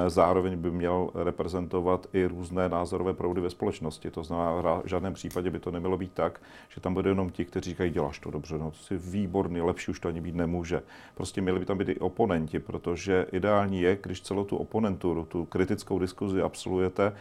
[0.08, 3.87] zároveň by měl reprezentovat i různé názorové proudy ve společnosti.
[4.10, 7.44] To znamená, v žádném případě by to nemělo být tak, že tam bude jenom ti,
[7.44, 10.82] kteří říkají, děláš to dobře, no to si výborný, lepší už to ani být nemůže.
[11.14, 15.44] Prostě měli by tam být i oponenti, protože ideální je, když celou tu oponenturu, tu
[15.44, 17.12] kritickou diskuzi absolvujete,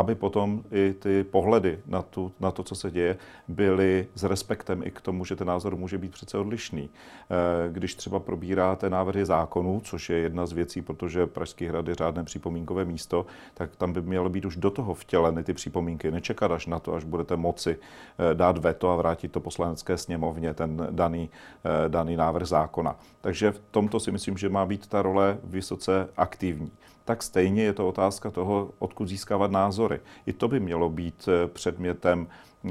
[0.00, 3.16] aby potom i ty pohledy na, tu, na to, co se děje,
[3.48, 6.90] byly s respektem i k tomu, že ten názor může být přece odlišný.
[6.90, 11.94] Eh, když třeba probíráte návrhy zákonů, což je jedna z věcí, protože Pražský hrad je
[11.94, 16.10] řádné připomínkové místo, tak tam by mělo být už do toho vtěleny ty připomínky.
[16.10, 20.54] Nečekat až na to, až budete moci eh, dát veto a vrátit to poslanecké sněmovně,
[20.54, 22.96] ten daný, eh, daný návrh zákona.
[23.20, 26.72] Takže v tomto si myslím, že má být ta role vysoce aktivní
[27.10, 30.00] tak stejně je to otázka toho, odkud získávat názory.
[30.26, 32.26] I to by mělo být eh, předmětem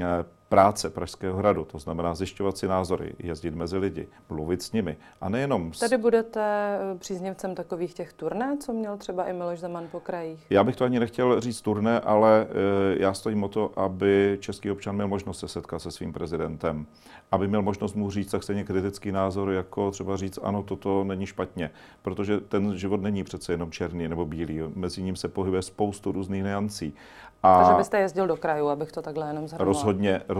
[0.50, 4.96] práce Pražského hradu, to znamená zjišťovat si názory, jezdit mezi lidi, mluvit s nimi.
[5.20, 5.72] A nejenom...
[5.72, 5.78] S...
[5.78, 10.46] Tady budete eh, příznivcem takových těch turné, co měl třeba i Miloš Zeman po krajích?
[10.50, 14.70] Já bych to ani nechtěl říct turné, ale e, já stojím o to, aby český
[14.70, 16.86] občan měl možnost se setkat se svým prezidentem,
[17.32, 21.26] aby měl možnost mu říct tak stejně kritický názor, jako třeba říct, ano, toto není
[21.26, 21.70] špatně,
[22.02, 26.42] protože ten život není přece jenom černý nebo bílý, mezi ním se pohybuje spoustu různých
[26.42, 26.94] neancí.
[27.42, 29.66] A Takže byste jezdil do krajů, abych to takhle jenom zhrnul.
[29.66, 30.39] Rozhodně, rozhodně,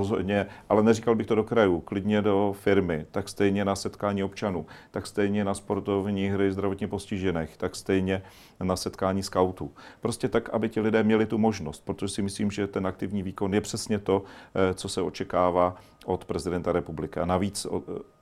[0.69, 5.07] ale neříkal bych to do krajů, klidně do firmy, tak stejně na setkání občanů, tak
[5.07, 8.23] stejně na sportovní hry zdravotně postižených, tak stejně
[8.61, 9.73] na setkání skautů.
[10.01, 13.55] Prostě tak, aby ti lidé měli tu možnost, protože si myslím, že ten aktivní výkon
[13.55, 14.23] je přesně to,
[14.55, 15.77] eh, co se očekává
[16.13, 17.21] od prezidenta republiky.
[17.21, 17.67] A navíc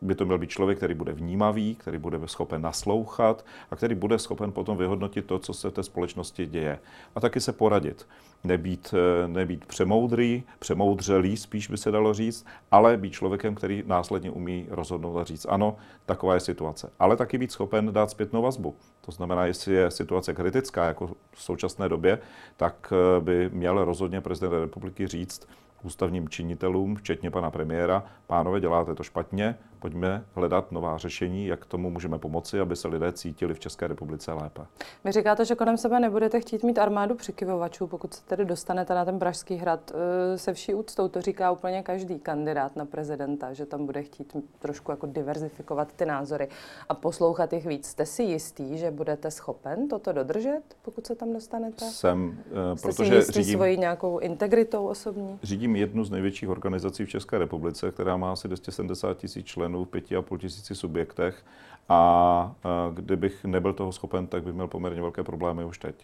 [0.00, 4.18] by to měl být člověk, který bude vnímavý, který bude schopen naslouchat a který bude
[4.18, 6.78] schopen potom vyhodnotit to, co se v té společnosti děje.
[7.14, 8.06] A taky se poradit.
[8.44, 14.30] Nebýt, eh, nebýt přemoudrý, přemoudřelý, spíš by se dalo říct, ale být člověkem, který následně
[14.30, 16.90] umí rozhodnout a říct, ano, taková je situace.
[16.98, 18.76] Ale taky být schopen dát zpětnou vazbu.
[19.00, 22.18] To znamená, jestli je situace kritická, jako v současné době,
[22.56, 25.48] tak eh, by měl rozhodně prezident republiky říct,
[25.82, 31.90] ústavním činitelům, včetně pana premiéra, pánové, děláte to špatně, pojďme hledat nová řešení, jak tomu
[31.90, 34.62] můžeme pomoci, aby se lidé cítili v České republice lépe.
[35.04, 39.04] Vy říkáte, že kolem sebe nebudete chtít mít armádu přikyvovačů, pokud se tedy dostanete na
[39.04, 39.92] ten Pražský hrad.
[40.34, 44.36] E, se vší úctou to říká úplně každý kandidát na prezidenta, že tam bude chtít
[44.58, 46.48] trošku jako diverzifikovat ty názory
[46.88, 47.86] a poslouchat jich víc.
[47.86, 51.84] Jste si jistý, že budete schopen toto dodržet, pokud se tam dostanete?
[51.84, 55.38] Jsem, uh, Jste protože si jistý řídím, svojí nějakou integritou osobní?
[55.42, 59.88] Řídím jednu z největších organizací v České republice, která má asi 270 tisíc členů v
[59.88, 61.44] pěti a půl tisíci subjektech
[61.88, 62.52] a
[62.94, 65.94] kdybych nebyl toho schopen, tak bych měl poměrně velké problémy už teď.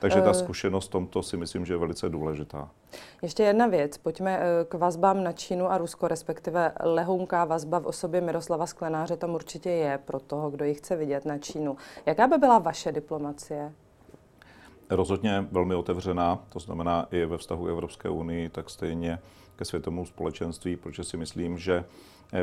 [0.00, 0.34] Takže ta eh.
[0.34, 2.68] zkušenost tomto si myslím, že je velice důležitá.
[3.22, 3.98] Ještě jedna věc.
[3.98, 9.16] Pojďme eh, k vazbám na Čínu a Rusko, respektive lehounká vazba v osobě Miroslava Sklenáře
[9.16, 11.76] tam určitě je pro toho, kdo ji chce vidět na Čínu.
[12.06, 13.72] Jaká by byla vaše diplomacie?
[14.90, 19.18] Rozhodně velmi otevřená, to znamená i ve vztahu Evropské unii, tak stejně
[19.56, 21.84] ke světovému společenství, protože si myslím, že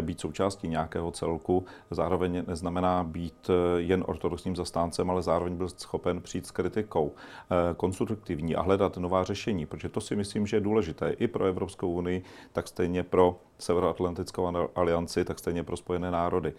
[0.02, 6.22] být součástí nějakého celku, zároveň neznamená být eh, jen ortodoxním zastáncem, ale zároveň byl schopen
[6.22, 10.62] přijít s kritikou eh, konstruktivní a hledat nová řešení, protože to si myslím, že je
[10.62, 12.24] důležité i pro Evropskou unii,
[12.54, 16.54] tak stejně pro Severoatlantickou alianci, tak stejně pro Spojené národy.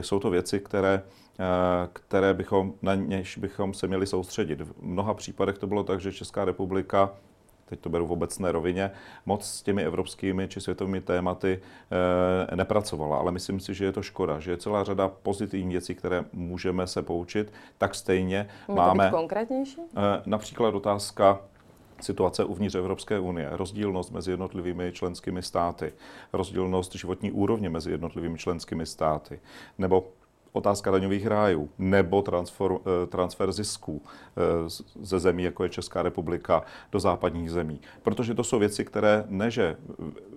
[0.00, 1.02] Jsou to věci, které,
[1.92, 4.60] které bychom, na něž bychom se měli soustředit.
[4.60, 7.10] V mnoha případech to bylo tak, že Česká republika
[7.68, 8.90] teď to beru v obecné rovině,
[9.26, 11.60] moc s těmi evropskými či světovými tématy
[12.52, 13.18] e, nepracovala.
[13.18, 16.86] Ale myslím si, že je to škoda, že je celá řada pozitivních věcí, které můžeme
[16.86, 19.04] se poučit, tak stejně Může máme...
[19.04, 19.80] To být konkrétnější?
[19.80, 21.40] E, například otázka
[22.00, 25.92] situace uvnitř Evropské unie, rozdílnost mezi jednotlivými členskými státy,
[26.32, 29.40] rozdílnost životní úrovně mezi jednotlivými členskými státy,
[29.78, 30.08] nebo
[30.56, 34.42] otázka daňových rájů nebo transfer, eh, transfer zisků eh,
[35.02, 37.80] ze zemí, jako je Česká republika, do západních zemí.
[38.02, 39.76] Protože to jsou věci, které neže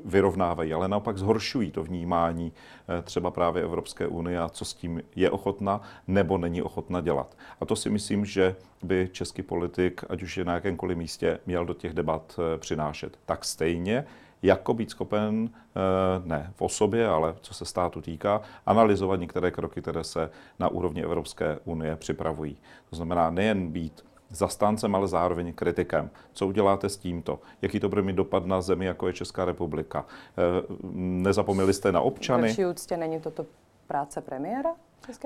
[0.05, 2.53] vyrovnávají, ale naopak zhoršují to vnímání
[2.99, 7.38] eh, třeba právě Evropské unie a co s tím je ochotna nebo není ochotna dělat.
[7.62, 11.65] A to si myslím, že by český politik, ať už je na jakémkoliv místě, měl
[11.65, 13.17] do těch debat přinášet.
[13.25, 14.05] Tak stejně
[14.41, 15.80] jako být schopen, eh,
[16.25, 21.04] ne v osobě, ale co se státu týká, analyzovat některé kroky, které se na úrovni
[21.04, 22.58] Evropské unie připravují.
[22.89, 26.10] To znamená nejen být zastáncem, ale zároveň kritikem.
[26.34, 27.39] Co uděláte s tímto?
[27.62, 30.06] Jaký to bude mít dopad na zemi, jako je Česká republika?
[30.37, 30.63] Eh,
[30.94, 32.54] nezapomněli jste na občany?
[32.54, 33.46] V úctě není toto
[33.87, 34.69] práce premiéra?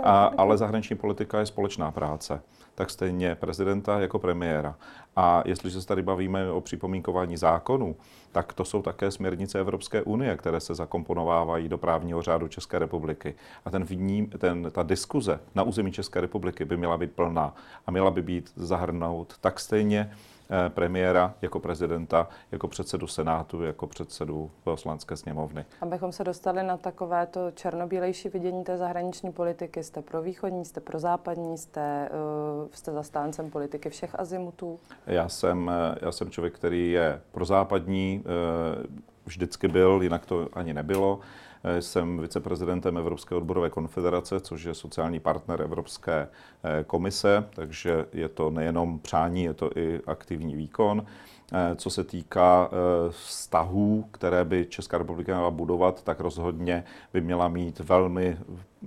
[0.04, 2.42] A, ale zahraniční politika je společná práce.
[2.76, 4.76] Tak stejně prezidenta jako premiéra.
[5.16, 7.96] A jestliže se tady bavíme o připomínkování zákonů,
[8.32, 13.36] tak to jsou také směrnice Evropské unie, které se zakomponovávají do právního řádu České republiky.
[13.66, 17.56] A ten, vním, ten, ta diskuze na území České republiky by měla být plná
[17.88, 20.12] a měla by být zahrnout tak stejně
[20.70, 25.66] premiéra, jako prezidenta, jako předsedu Senátu, jako předsedu poslanské sněmovny.
[25.82, 31.00] Abychom se dostali na takovéto černobílejší vidění té zahraniční politiky, jste pro východní, jste pro
[31.00, 32.10] západní, jste,
[32.64, 34.80] uh, jste zastáncem politiky všech azimutů?
[35.08, 38.24] Já jsem, eh, já jsem člověk, který je pro západní,
[39.26, 41.20] vždycky byl, jinak to ani nebylo.
[41.80, 46.28] Jsem viceprezidentem Evropské odborové konfederace, což je sociální partner Evropské
[46.64, 51.06] eh, komise, takže je to nejenom přání, je to i aktivní výkon.
[51.54, 52.76] Eh, co se týká eh,
[53.12, 56.84] vztahů, které by Česká republika měla budovat, tak rozhodně
[57.14, 58.38] by měla mít velmi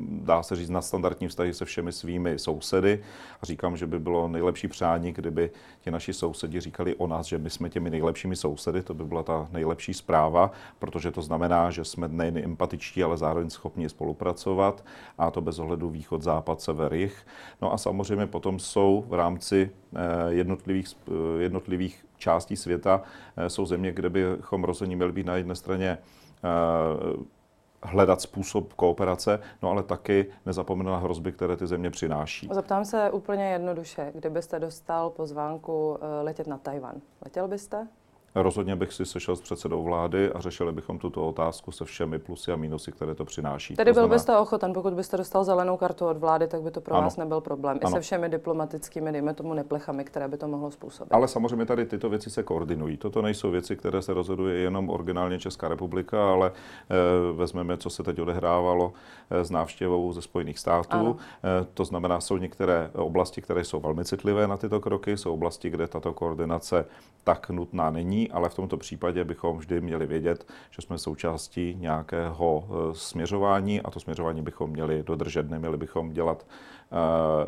[0.01, 3.03] dá se říct, nadstandardní vztahy se všemi svými sousedy.
[3.42, 7.38] A říkám, že by bylo nejlepší přání, kdyby ti naši sousedi říkali o nás, že
[7.38, 11.84] my jsme těmi nejlepšími sousedy, to by byla ta nejlepší zpráva, protože to znamená, že
[11.84, 14.84] jsme nejen empatičtí, ale zároveň schopni spolupracovat
[15.18, 17.26] a to bez ohledu východ, západ, sever, jich.
[17.62, 23.03] No a samozřejmě potom jsou v rámci eh, jednotlivých, eh, jednotlivých částí světa
[23.36, 25.99] eh, jsou země, kde bychom rozhodně měli být na jedné straně
[27.87, 32.49] hledat způsob kooperace, no ale taky nezapomenout na hrozby, které ty země přináší.
[32.53, 37.89] Zeptám se úplně jednoduše, kdybyste dostal pozvánku eh, letět na Tajvan, letěl byste?
[38.43, 42.53] Rozhodně bych si sešel s předsedou vlády a řešili bychom tuto otázku se všemi plusy
[42.53, 43.76] a mínusy, které to přináší.
[43.76, 44.14] Tedy to byl znamená...
[44.14, 47.03] byste ochoten, pokud byste dostal zelenou kartu od vlády, tak by to pro ano.
[47.03, 47.78] vás nebyl problém.
[47.82, 47.91] Ano.
[47.91, 51.12] I se všemi diplomatickými, dejme tomu, neplechami, které by to mohlo způsobit.
[51.12, 52.97] Ale samozřejmě tady tyto věci se koordinují.
[52.97, 58.03] Toto nejsou věci, které se rozhoduje jenom originálně Česká republika, ale e, vezmeme, co se
[58.03, 58.93] teď odehrávalo
[59.30, 61.16] e, s návštěvou ze Spojených států.
[61.16, 65.70] E, to znamená, jsou některé oblasti, které jsou velmi citlivé na tyto kroky, jsou oblasti,
[65.70, 66.84] kde tato koordinace
[67.24, 72.64] tak nutná není ale v tomto případě bychom vždy měli vědět, že jsme součástí nějakého
[72.68, 75.51] eh, směřování a to směřování bychom měli dodržet.
[75.51, 76.97] Neměli bychom dělat eh,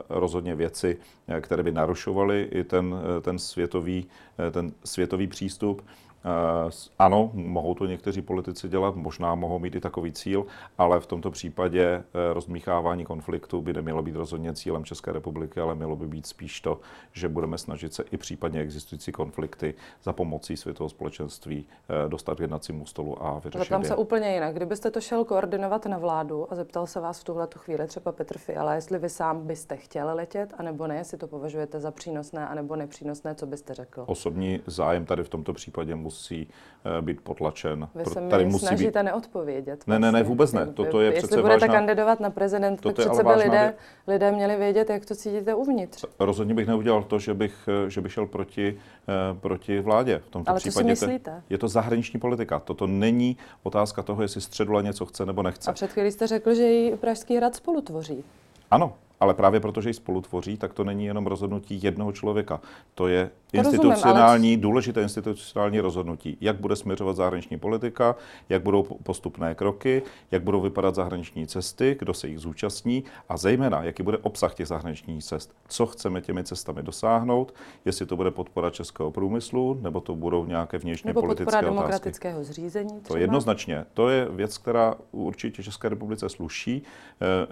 [0.09, 0.99] rozhodně věci,
[1.29, 4.07] eh, které by narušovaly i ten, ten, světový,
[4.51, 5.83] ten světový přístup.
[6.29, 10.47] Eh, ano, mohou to někteří politici dělat, možná mohou mít i takový cíl,
[10.79, 12.03] ale v tomto případě eh,
[12.33, 16.81] rozmíchávání konfliktu by nemělo být rozhodně cílem České republiky, ale mělo by být spíš to,
[17.13, 22.41] že budeme snažit se i případně existující konflikty za pomocí světového společenství eh, dostat k
[22.41, 24.55] jednacímu stolu a vyřešit Zeptám se úplně jinak.
[24.55, 28.39] Kdybyste to šel koordinovat na vládu a zeptal se vás v tuhle chvíli třeba Petr
[28.39, 32.77] Fiala, jestli vy sám byste chtěl letět, anebo ne, jestli to považujete za přínosné, anebo
[32.77, 34.05] nepřínosné, co byste řekl?
[34.07, 37.89] Osobní zájem tady v tomto případě musí eh, být potlačen.
[37.95, 39.05] Vy se tady musí snažíte být...
[39.05, 39.85] neodpovědět.
[39.87, 40.29] Ne, ne, ne, vlastně.
[40.29, 40.67] vůbec ne.
[40.67, 41.75] Toto je Jestli budete vážná...
[41.75, 43.75] kandidovat na prezident, tak přece by lidé,
[44.07, 46.05] lidé měli vědět, jak to cítíte uvnitř.
[46.19, 50.19] Rozhodně bych neudělal to, že bych, eh, že bych šel proti, eh, proti vládě.
[50.27, 51.43] V tomto Ale případě co si myslíte?
[51.51, 52.59] je to zahraniční politika.
[52.59, 55.71] Toto není otázka toho, jestli středula něco chce nebo nechce.
[55.71, 58.25] A před chvílí jste řekl, že ji Pražský hrad spolu tvoří.
[58.71, 62.61] Ano, ale právě protože ji spolu tvoří, tak to není jenom rozhodnutí jednoho člověka.
[62.95, 64.63] To je institucionální, ale...
[64.63, 68.17] důležité institucionální rozhodnutí, jak bude směřovat zahraniční politika,
[68.49, 73.83] jak budou postupné kroky, jak budou vypadat zahraniční cesty, kdo se jich zúčastní a zejména,
[73.83, 78.71] jaký bude obsah těch zahraničních cest, co chceme těmi cestami dosáhnout, jestli to bude podpora
[78.71, 81.75] českého průmyslu, nebo to budou nějaké vnitřně nebo politické podpora otázky.
[81.75, 83.01] demokratického zřízení.
[83.01, 83.09] Třeba?
[83.09, 83.85] To jednoznačně.
[83.95, 86.83] To je věc, která určitě České republice sluší,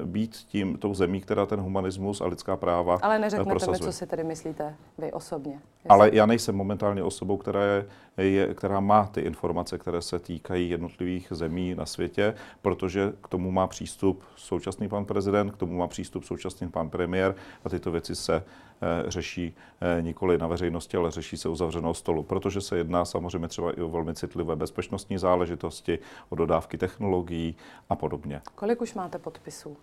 [0.01, 3.79] eh, být tím tou zemí, která ten humanismus a lidská práva Ale neřeknete prosazuje.
[3.79, 5.61] mi, co si tedy myslíte vy osobně.
[5.89, 10.71] Ale já nejsem momentálně osobou, která, je, je, která má ty informace, které se týkají
[10.71, 15.87] jednotlivých zemí na světě, protože k tomu má přístup současný pan prezident, k tomu má
[15.87, 17.35] přístup současný pan premiér
[17.65, 19.55] a tyto věci se e, řeší
[19.99, 23.73] e, nikoli na veřejnosti, ale řeší se u zavřeného stolu, protože se jedná samozřejmě třeba
[23.73, 27.57] i o velmi citlivé bezpečnostní záležitosti, o dodávky technologií
[27.89, 28.41] a podobně.
[28.55, 29.77] Kolik už máte podpisů?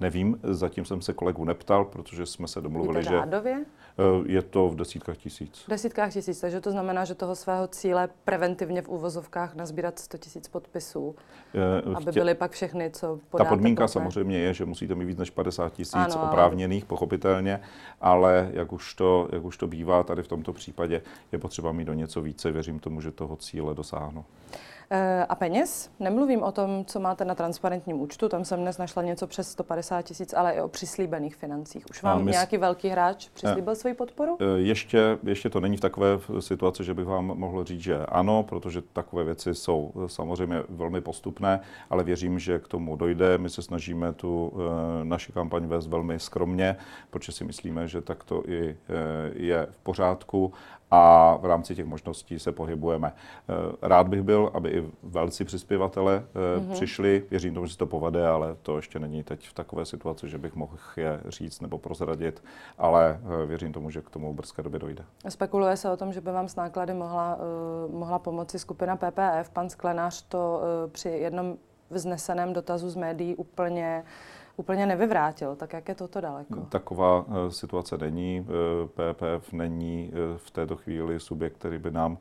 [0.00, 3.62] Nevím, zatím jsem se kolegu neptal, protože jsme se domluvili, že eh,
[4.26, 5.64] je to v desítkách tisíc.
[5.66, 10.18] V desítkách tisíc, takže to znamená, že toho svého cíle preventivně v úvozovkách nazbírat 100
[10.18, 11.14] tisíc podpisů,
[11.54, 13.92] Eh, aby chtě- byly pak všechny, co Ta podáte podmínka poté.
[13.92, 17.60] samozřejmě je, že musíte mít víc než 50 tisíc oprávněných, pochopitelně,
[18.00, 21.84] ale jak už, to, jak už to bývá tady v tomto případě, je potřeba mít
[21.84, 22.52] do něco více.
[22.52, 24.24] Věřím tomu, že toho cíle dosáhnu.
[24.92, 25.90] Eh, A peněz?
[26.00, 30.02] Nemluvím o tom, co máte na transparentním účtu, tam jsem dnes našla něco přes 150
[30.02, 31.84] tisíc, ale i o přislíbených financích.
[31.90, 34.36] Už vám my s- nějaký velký hráč přislíbil svoji podporu?
[34.40, 36.06] Eh, Ještě, ještě to není v takové
[36.40, 41.00] situaci, že bych vám mohl říct, že ano, protože takové věci jsou eh, samozřejmě velmi
[41.00, 41.60] postupné,
[41.90, 43.38] ale věřím, že k tomu dojde.
[43.38, 46.76] My se snažíme tu eh, naši kampaň vést velmi skromně,
[47.10, 48.76] protože si myslíme, že takto i eh,
[49.34, 50.52] je v pořádku
[50.90, 53.12] a v rámci těch možností se pohybujeme.
[53.12, 56.72] Eh, Rád bych byl, aby i velcí přispěvatele mm-hmm.
[56.72, 57.24] přišli.
[57.30, 60.38] Věřím tomu, že se to povede, ale to ještě není teď v takové situaci, že
[60.38, 62.42] bych mohl je říct nebo prozradit,
[62.78, 65.04] ale eh, věřím tomu, že k tomu v brzké době dojde.
[65.28, 67.36] Spekuluje se o tom, že by vám s náklady mohla,
[67.86, 69.50] uh, mohla pomoci skupina PPF.
[69.52, 71.56] Pan Sklenář to uh, při jednom
[71.90, 74.04] vzneseném dotazu z médií úplně,
[74.60, 75.56] úplně nevyvrátil.
[75.56, 76.60] Tak jak je toto daleko?
[76.68, 78.46] Taková eh, situace není.
[78.46, 82.18] Eh, PPF není eh, v této chvíli subjekt, který by nám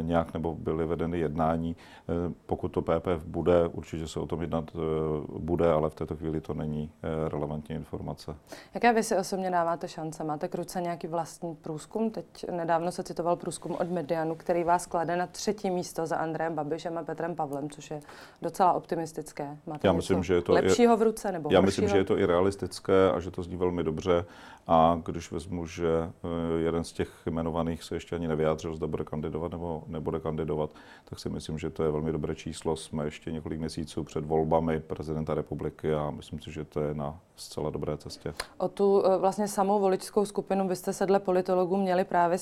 [0.00, 1.76] nějak nebo byly vedeny jednání.
[2.08, 4.78] Eh, Pokud to PPF bude, určitě se o tom jednat eh,
[5.38, 8.34] bude, ale v této chvíli to není eh, relevantní informace.
[8.74, 10.24] Jaké vy si osobně dáváte šance?
[10.24, 12.10] Máte k ruce nějaký vlastní průzkum?
[12.10, 16.54] Teď nedávno se citoval průzkum od Medianu, který vás klade na třetí místo za Andrejem
[16.54, 18.00] Babišem a Petrem Pavlem, což je
[18.42, 19.56] docela optimistické.
[19.66, 21.66] Máte Já něco myslím, že je to i- lepšího v ruce nebo Já horšího?
[21.66, 24.24] myslím, že je to i realistické a že to zní velmi dobře.
[24.68, 29.04] A když vezmu, že eh, jeden z těch jmenovaných se ještě ani nevyjádřil, zda bude
[29.04, 30.70] kandidovat nebo nebude kandidovat,
[31.04, 32.76] tak si myslím, že to je velmi dobré číslo.
[32.76, 37.20] Jsme ještě několik měsíců před volbami prezidenta republiky a myslím si, že to je na
[37.36, 38.34] zcela dobré cestě.
[38.58, 42.38] O tu eh, vlastně samou voličskou skupinu byste se dle politologů měli právě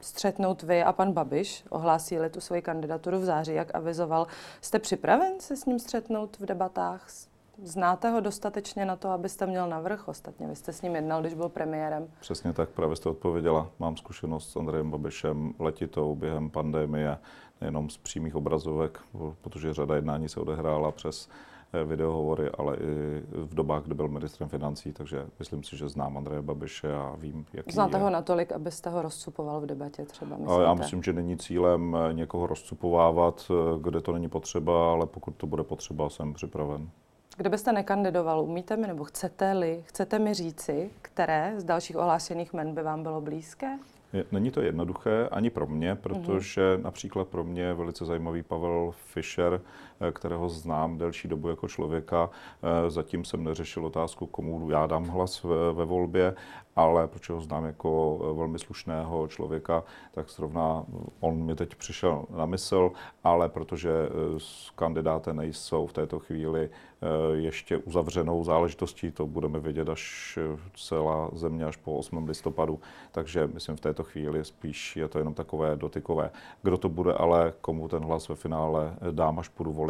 [0.00, 1.64] střetnout vy a pan Babiš.
[1.70, 4.26] Ohlásili tu svoji kandidaturu v září, jak avizoval.
[4.60, 7.08] Jste připraven se s ním střetnout v debatách?
[7.62, 10.08] Znáte ho dostatečně na to, abyste měl navrh?
[10.08, 12.08] Ostatně vy jste s ním jednal, když byl premiérem.
[12.20, 13.70] Přesně tak, právě jste odpověděla.
[13.78, 17.18] Mám zkušenost s Andrejem Babišem letitou během pandemie,
[17.60, 19.00] nejenom z přímých obrazovek,
[19.40, 21.28] protože řada jednání se odehrála přes
[21.72, 26.16] eh, videohovory, ale i v dobách, kdy byl ministrem financí, takže myslím si, že znám
[26.16, 28.02] Andreje Babiše a vím, jaký Znáte je.
[28.02, 30.52] ho natolik, abyste ho rozcupoval v debatě třeba, myslíte?
[30.52, 35.06] Ale já myslím, že není cílem eh, někoho rozcupovávat, eh, kde to není potřeba, ale
[35.06, 36.90] pokud to bude potřeba, jsem připraven.
[37.36, 42.82] Kdybyste nekandidoval, umíte mi nebo chcete-li, chcete mi říci, které z dalších ohlášených men by
[42.82, 43.78] vám bylo blízké?
[44.32, 49.60] Není to jednoduché ani pro mě, protože například pro mě je velice zajímavý Pavel Fischer,
[50.12, 52.30] kterého znám delší dobu jako člověka.
[52.62, 56.34] Eh, Zatím jsem neřešil otázku, komu já dám hlas ve, volbě,
[56.76, 60.84] ale protože ho znám jako eh, velmi slušného člověka, tak zrovna
[61.20, 62.90] on mi teď přišel na mysl,
[63.24, 64.38] ale protože eh,
[64.74, 71.30] kandidáty nejsou v této chvíli eh, ještě uzavřenou záležitostí, to budeme vědět až eh, celá
[71.32, 72.28] země až po 8.
[72.28, 72.80] listopadu,
[73.12, 76.30] takže myslím v této chvíli spíš je to jenom takové dotykové.
[76.62, 79.83] Kdo to bude ale, komu ten hlas ve finále eh, dám, až půjdu volit,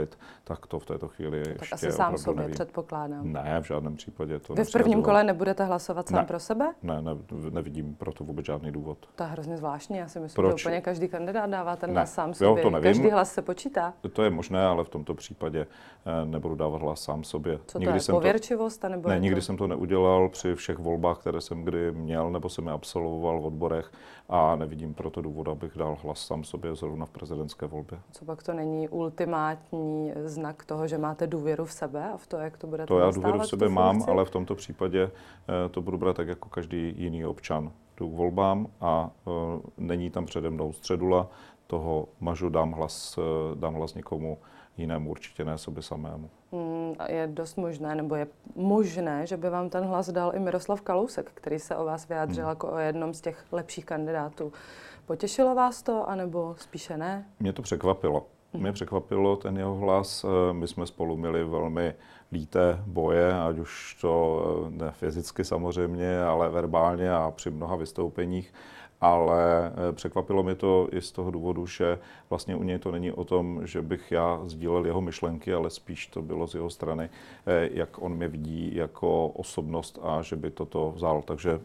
[0.45, 2.55] tak to v této chvíli Tak ještě asi sám sobě, nevím.
[2.55, 3.33] předpokládám.
[3.33, 6.25] Ne, v žádném případě to Vy v prvním kole nebudete hlasovat sám Ne.
[6.25, 6.75] pro sebe?
[6.83, 7.11] Ne, ne,
[7.51, 8.99] nevidím proto vůbec žádný důvod.
[9.15, 9.97] To je hrozně zvláštní.
[9.99, 10.61] Já si myslím, Proč?
[10.63, 11.95] že úplně každý kandidát dává ten Ne.
[11.95, 12.63] hlas sám Jo, sobě.
[12.63, 12.85] to nevím.
[12.85, 13.93] Každý hlas se počítá.
[14.13, 15.67] To je možné, ale v tomto případě
[16.07, 17.59] eh, nebudu dávat hlas sám sobě.
[17.67, 18.01] Co to je?
[18.01, 18.85] jsem Pověrčivost?
[18.85, 19.45] Anebo ne, je nikdy to...
[19.47, 23.47] jsem to neudělal při všech volbách, které jsem kdy měl nebo jsem je absolvoval v
[23.47, 23.91] odborech
[24.29, 27.99] a nevidím proto důvod, abych dal hlas sám sobě zrovna v prezidentské volbě.
[28.13, 32.37] Co pak to není ultimátní znak toho, že máte důvěru v sebe a v to,
[32.37, 34.11] jak to budete To já důvěru v sebe mám, funkci?
[34.11, 37.73] ale v tomto případě eh, to budu brát tak jako každý jiný občan.
[37.97, 39.31] Jdu k volbám a eh,
[39.79, 41.29] není tam přede mnou středula,
[41.67, 44.39] toho mažu, dám hlas, eh, dám hlas někomu
[44.77, 46.31] jinému, určitě ne sobě samému.
[46.53, 50.39] Mm, a je dost možné, nebo je možné, že by vám ten hlas dal i
[50.39, 52.51] Miroslav Kalousek, který se o vás vyjádřil Hmm.
[52.51, 54.53] jako o jednom z těch lepších kandidátů.
[55.07, 57.27] Potěšilo vás to, anebo spíše ne?
[57.41, 58.27] Mě to překvapilo.
[58.53, 60.25] Mě překvapilo ten jeho hlas.
[60.53, 61.95] My jsme spolu měli velmi
[62.33, 68.55] líté boje, ať už to ne fyzicky samozřejmě, ale verbálně a při mnoha vystoupeních
[69.05, 71.99] ale eh, překvapilo mě to i z toho důvodu, že
[72.31, 76.07] vlastně u něj to není o tom, že bych já sdílel jeho myšlenky, ale spíš
[76.07, 77.11] to bylo z jeho strany,
[77.47, 81.23] eh, jak on mě vidí jako osobnost a že by toto vzal.
[81.23, 81.61] Takže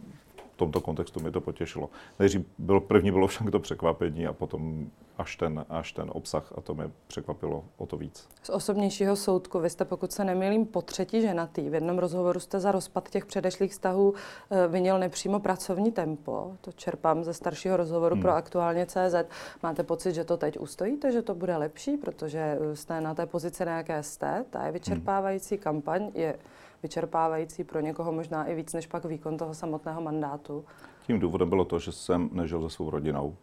[0.60, 1.89] tomto kontextu mi to potěšilo.
[2.20, 6.62] Nejdřív byl, první bylo však to překvapení a potom až ten, až ten obsah a
[6.62, 8.28] to mě překvapilo o to víc.
[8.43, 11.70] Z osobnějšího soudku, vy jste, pokud se nemýlím, po třetí ženatý.
[11.70, 14.14] V jednom rozhovoru jste za rozpad těch předešlých vztahů
[14.51, 16.51] eh, vyněl nepřímo pracovní tempo.
[16.62, 18.22] To čerpám ze staršího rozhovoru hmm.
[18.22, 19.16] pro aktuálně CZ.
[19.64, 23.26] Máte pocit, že to teď ustojíte, že to bude lepší, protože eh, jste na té
[23.26, 24.45] pozici, na jaké jste.
[24.49, 25.64] Ta je vyčerpávající hmm.
[25.64, 26.39] kampaň, je
[26.84, 30.65] vyčerpávající pro někoho možná i víc než pak výkon toho samotného mandátu.
[31.07, 33.36] Tím důvodem bylo to, že jsem nežil se svou rodinou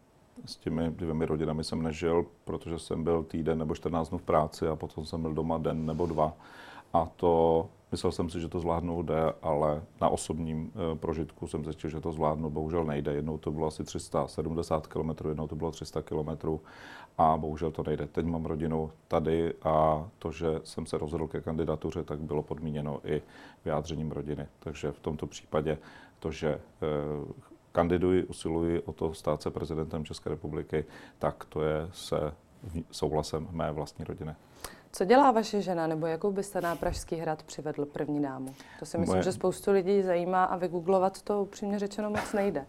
[0.44, 4.68] s těmi dvěmi rodinami jsem nežil, protože jsem byl týden nebo 14 dnů v práci
[4.68, 6.32] a potom jsem byl doma den nebo dva.
[6.92, 11.64] A to, myslel jsem si, že to zvládnout jde, ale na osobním e, prožitku jsem
[11.64, 13.12] zjistil, že to zvládnout bohužel nejde.
[13.12, 16.58] Jednou to bylo asi 370 km, jednou to bylo 300 km
[17.18, 18.06] a bohužel to nejde.
[18.06, 23.00] Teď mám rodinu tady a to, že jsem se rozhodl ke kandidatuře, tak bylo podmíněno
[23.04, 23.22] i
[23.64, 24.46] vyjádřením rodiny.
[24.58, 25.78] Takže v tomto případě
[26.18, 26.60] to, že e,
[27.72, 30.84] kandiduji, usiluji o to stát se prezidentem České republiky,
[31.18, 32.32] tak to je se
[32.90, 34.34] souhlasem mé vlastní rodiny.
[34.92, 38.54] Co dělá vaše žena, nebo jakou byste na Pražský hrad přivedl první dámu?
[38.78, 39.22] To si myslím, Moje...
[39.22, 42.66] že spoustu lidí zajímá a vygooglovat to upřímně řečeno moc nejde.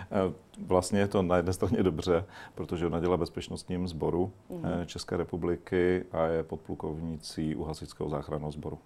[0.00, 0.32] Eh,
[0.66, 4.84] vlastně je to na jedné straně dobře, protože ona dělá bezpečnostním sboru mm-hmm.
[4.84, 8.78] České republiky a je podplukovnící u hasičského záchranného sboru.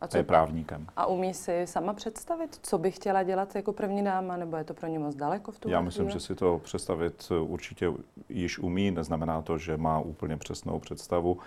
[0.00, 0.86] A co, je právníkem.
[0.96, 4.74] A umí si sama představit, co by chtěla dělat jako první dáma, nebo je to
[4.74, 6.20] pro ní moc daleko v tu Já myslím, chvíli?
[6.20, 7.92] že si to představit určitě
[8.28, 8.90] již umí.
[8.90, 11.38] Neznamená to, že má úplně přesnou představu,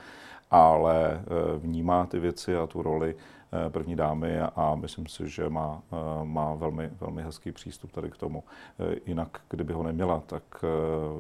[0.51, 5.49] ale eh, vnímá ty věci a tu roli eh, první dámy a myslím si, že
[5.49, 8.43] má, eh, má velmi, velmi hezký přístup tady k tomu.
[9.05, 10.43] Jinak, kdyby ho neměla, tak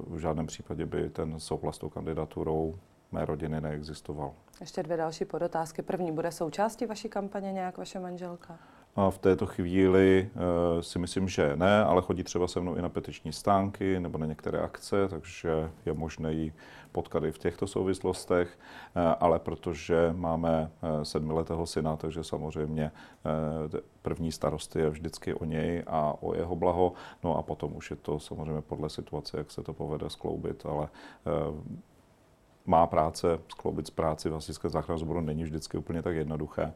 [0.07, 2.75] v žádném případě by ten souhlas tou kandidaturou
[3.11, 4.33] mé rodiny neexistoval.
[4.59, 5.81] Ještě dvě další podotázky.
[5.81, 8.59] První, bude součástí vaší kampaně nějak vaše manželka?
[8.95, 12.81] A v této chvíli uh, si myslím, že ne, ale chodí třeba se mnou i
[12.81, 16.53] na petiční stánky nebo na některé akce, takže je možné ji
[16.91, 18.59] potkat i v těchto souvislostech,
[18.95, 22.91] uh, ale protože máme uh, sedmiletého syna, takže samozřejmě
[23.71, 26.93] uh, první starost je vždycky o něj a o jeho blaho,
[27.23, 30.87] no a potom už je to samozřejmě podle situace, jak se to povede skloubit, ale
[32.65, 36.73] má práce, skloubit z práci v hasičském záchranném sboru není vždycky úplně tak jednoduché.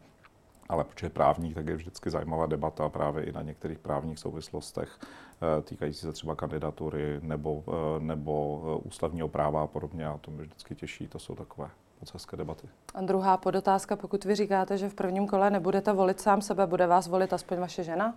[0.69, 4.99] Ale protože je právník, tak je vždycky zajímavá debata právě i na některých právních souvislostech
[5.01, 10.07] eh, týkající se třeba kandidatury nebo, eh, nebo eh, ústavního práva a podobně.
[10.07, 11.69] A to mě vždycky těší, to jsou takové
[12.01, 12.67] moc hezké debaty.
[12.93, 16.87] A druhá podotázka, pokud vy říkáte, že v prvním kole nebudete volit sám sebe, bude
[16.87, 18.15] vás volit aspoň vaše žena?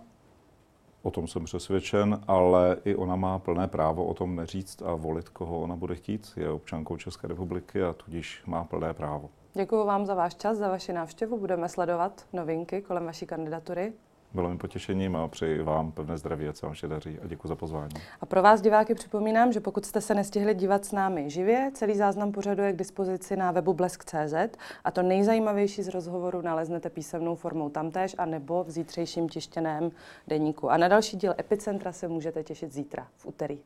[1.01, 5.29] O tom jsem přesvědčen, ale i ona má plné právo o tom neříct a volit,
[5.29, 6.33] koho ona bude chtít.
[6.37, 9.29] Je občankou České republiky a tudíž má plné právo.
[9.55, 11.39] Děkuji vám za váš čas, za vaši návštěvu.
[11.39, 13.93] Budeme sledovat novinky kolem vaší kandidatury.
[14.33, 17.47] Bylo mi potěšením a přeji vám pevné zdraví, a se vám vše daří a děkuji
[17.47, 17.93] za pozvání.
[18.21, 21.95] A pro vás diváky připomínám, že pokud jste se nestihli dívat s námi živě, celý
[21.95, 27.35] záznam pořadu je k dispozici na webu blesk.cz a to nejzajímavější z rozhovoru naleznete písemnou
[27.35, 29.91] formou tamtéž a nebo v zítřejším tištěném
[30.27, 30.69] deníku.
[30.69, 33.59] A na další díl Epicentra se můžete těšit zítra, v úterý.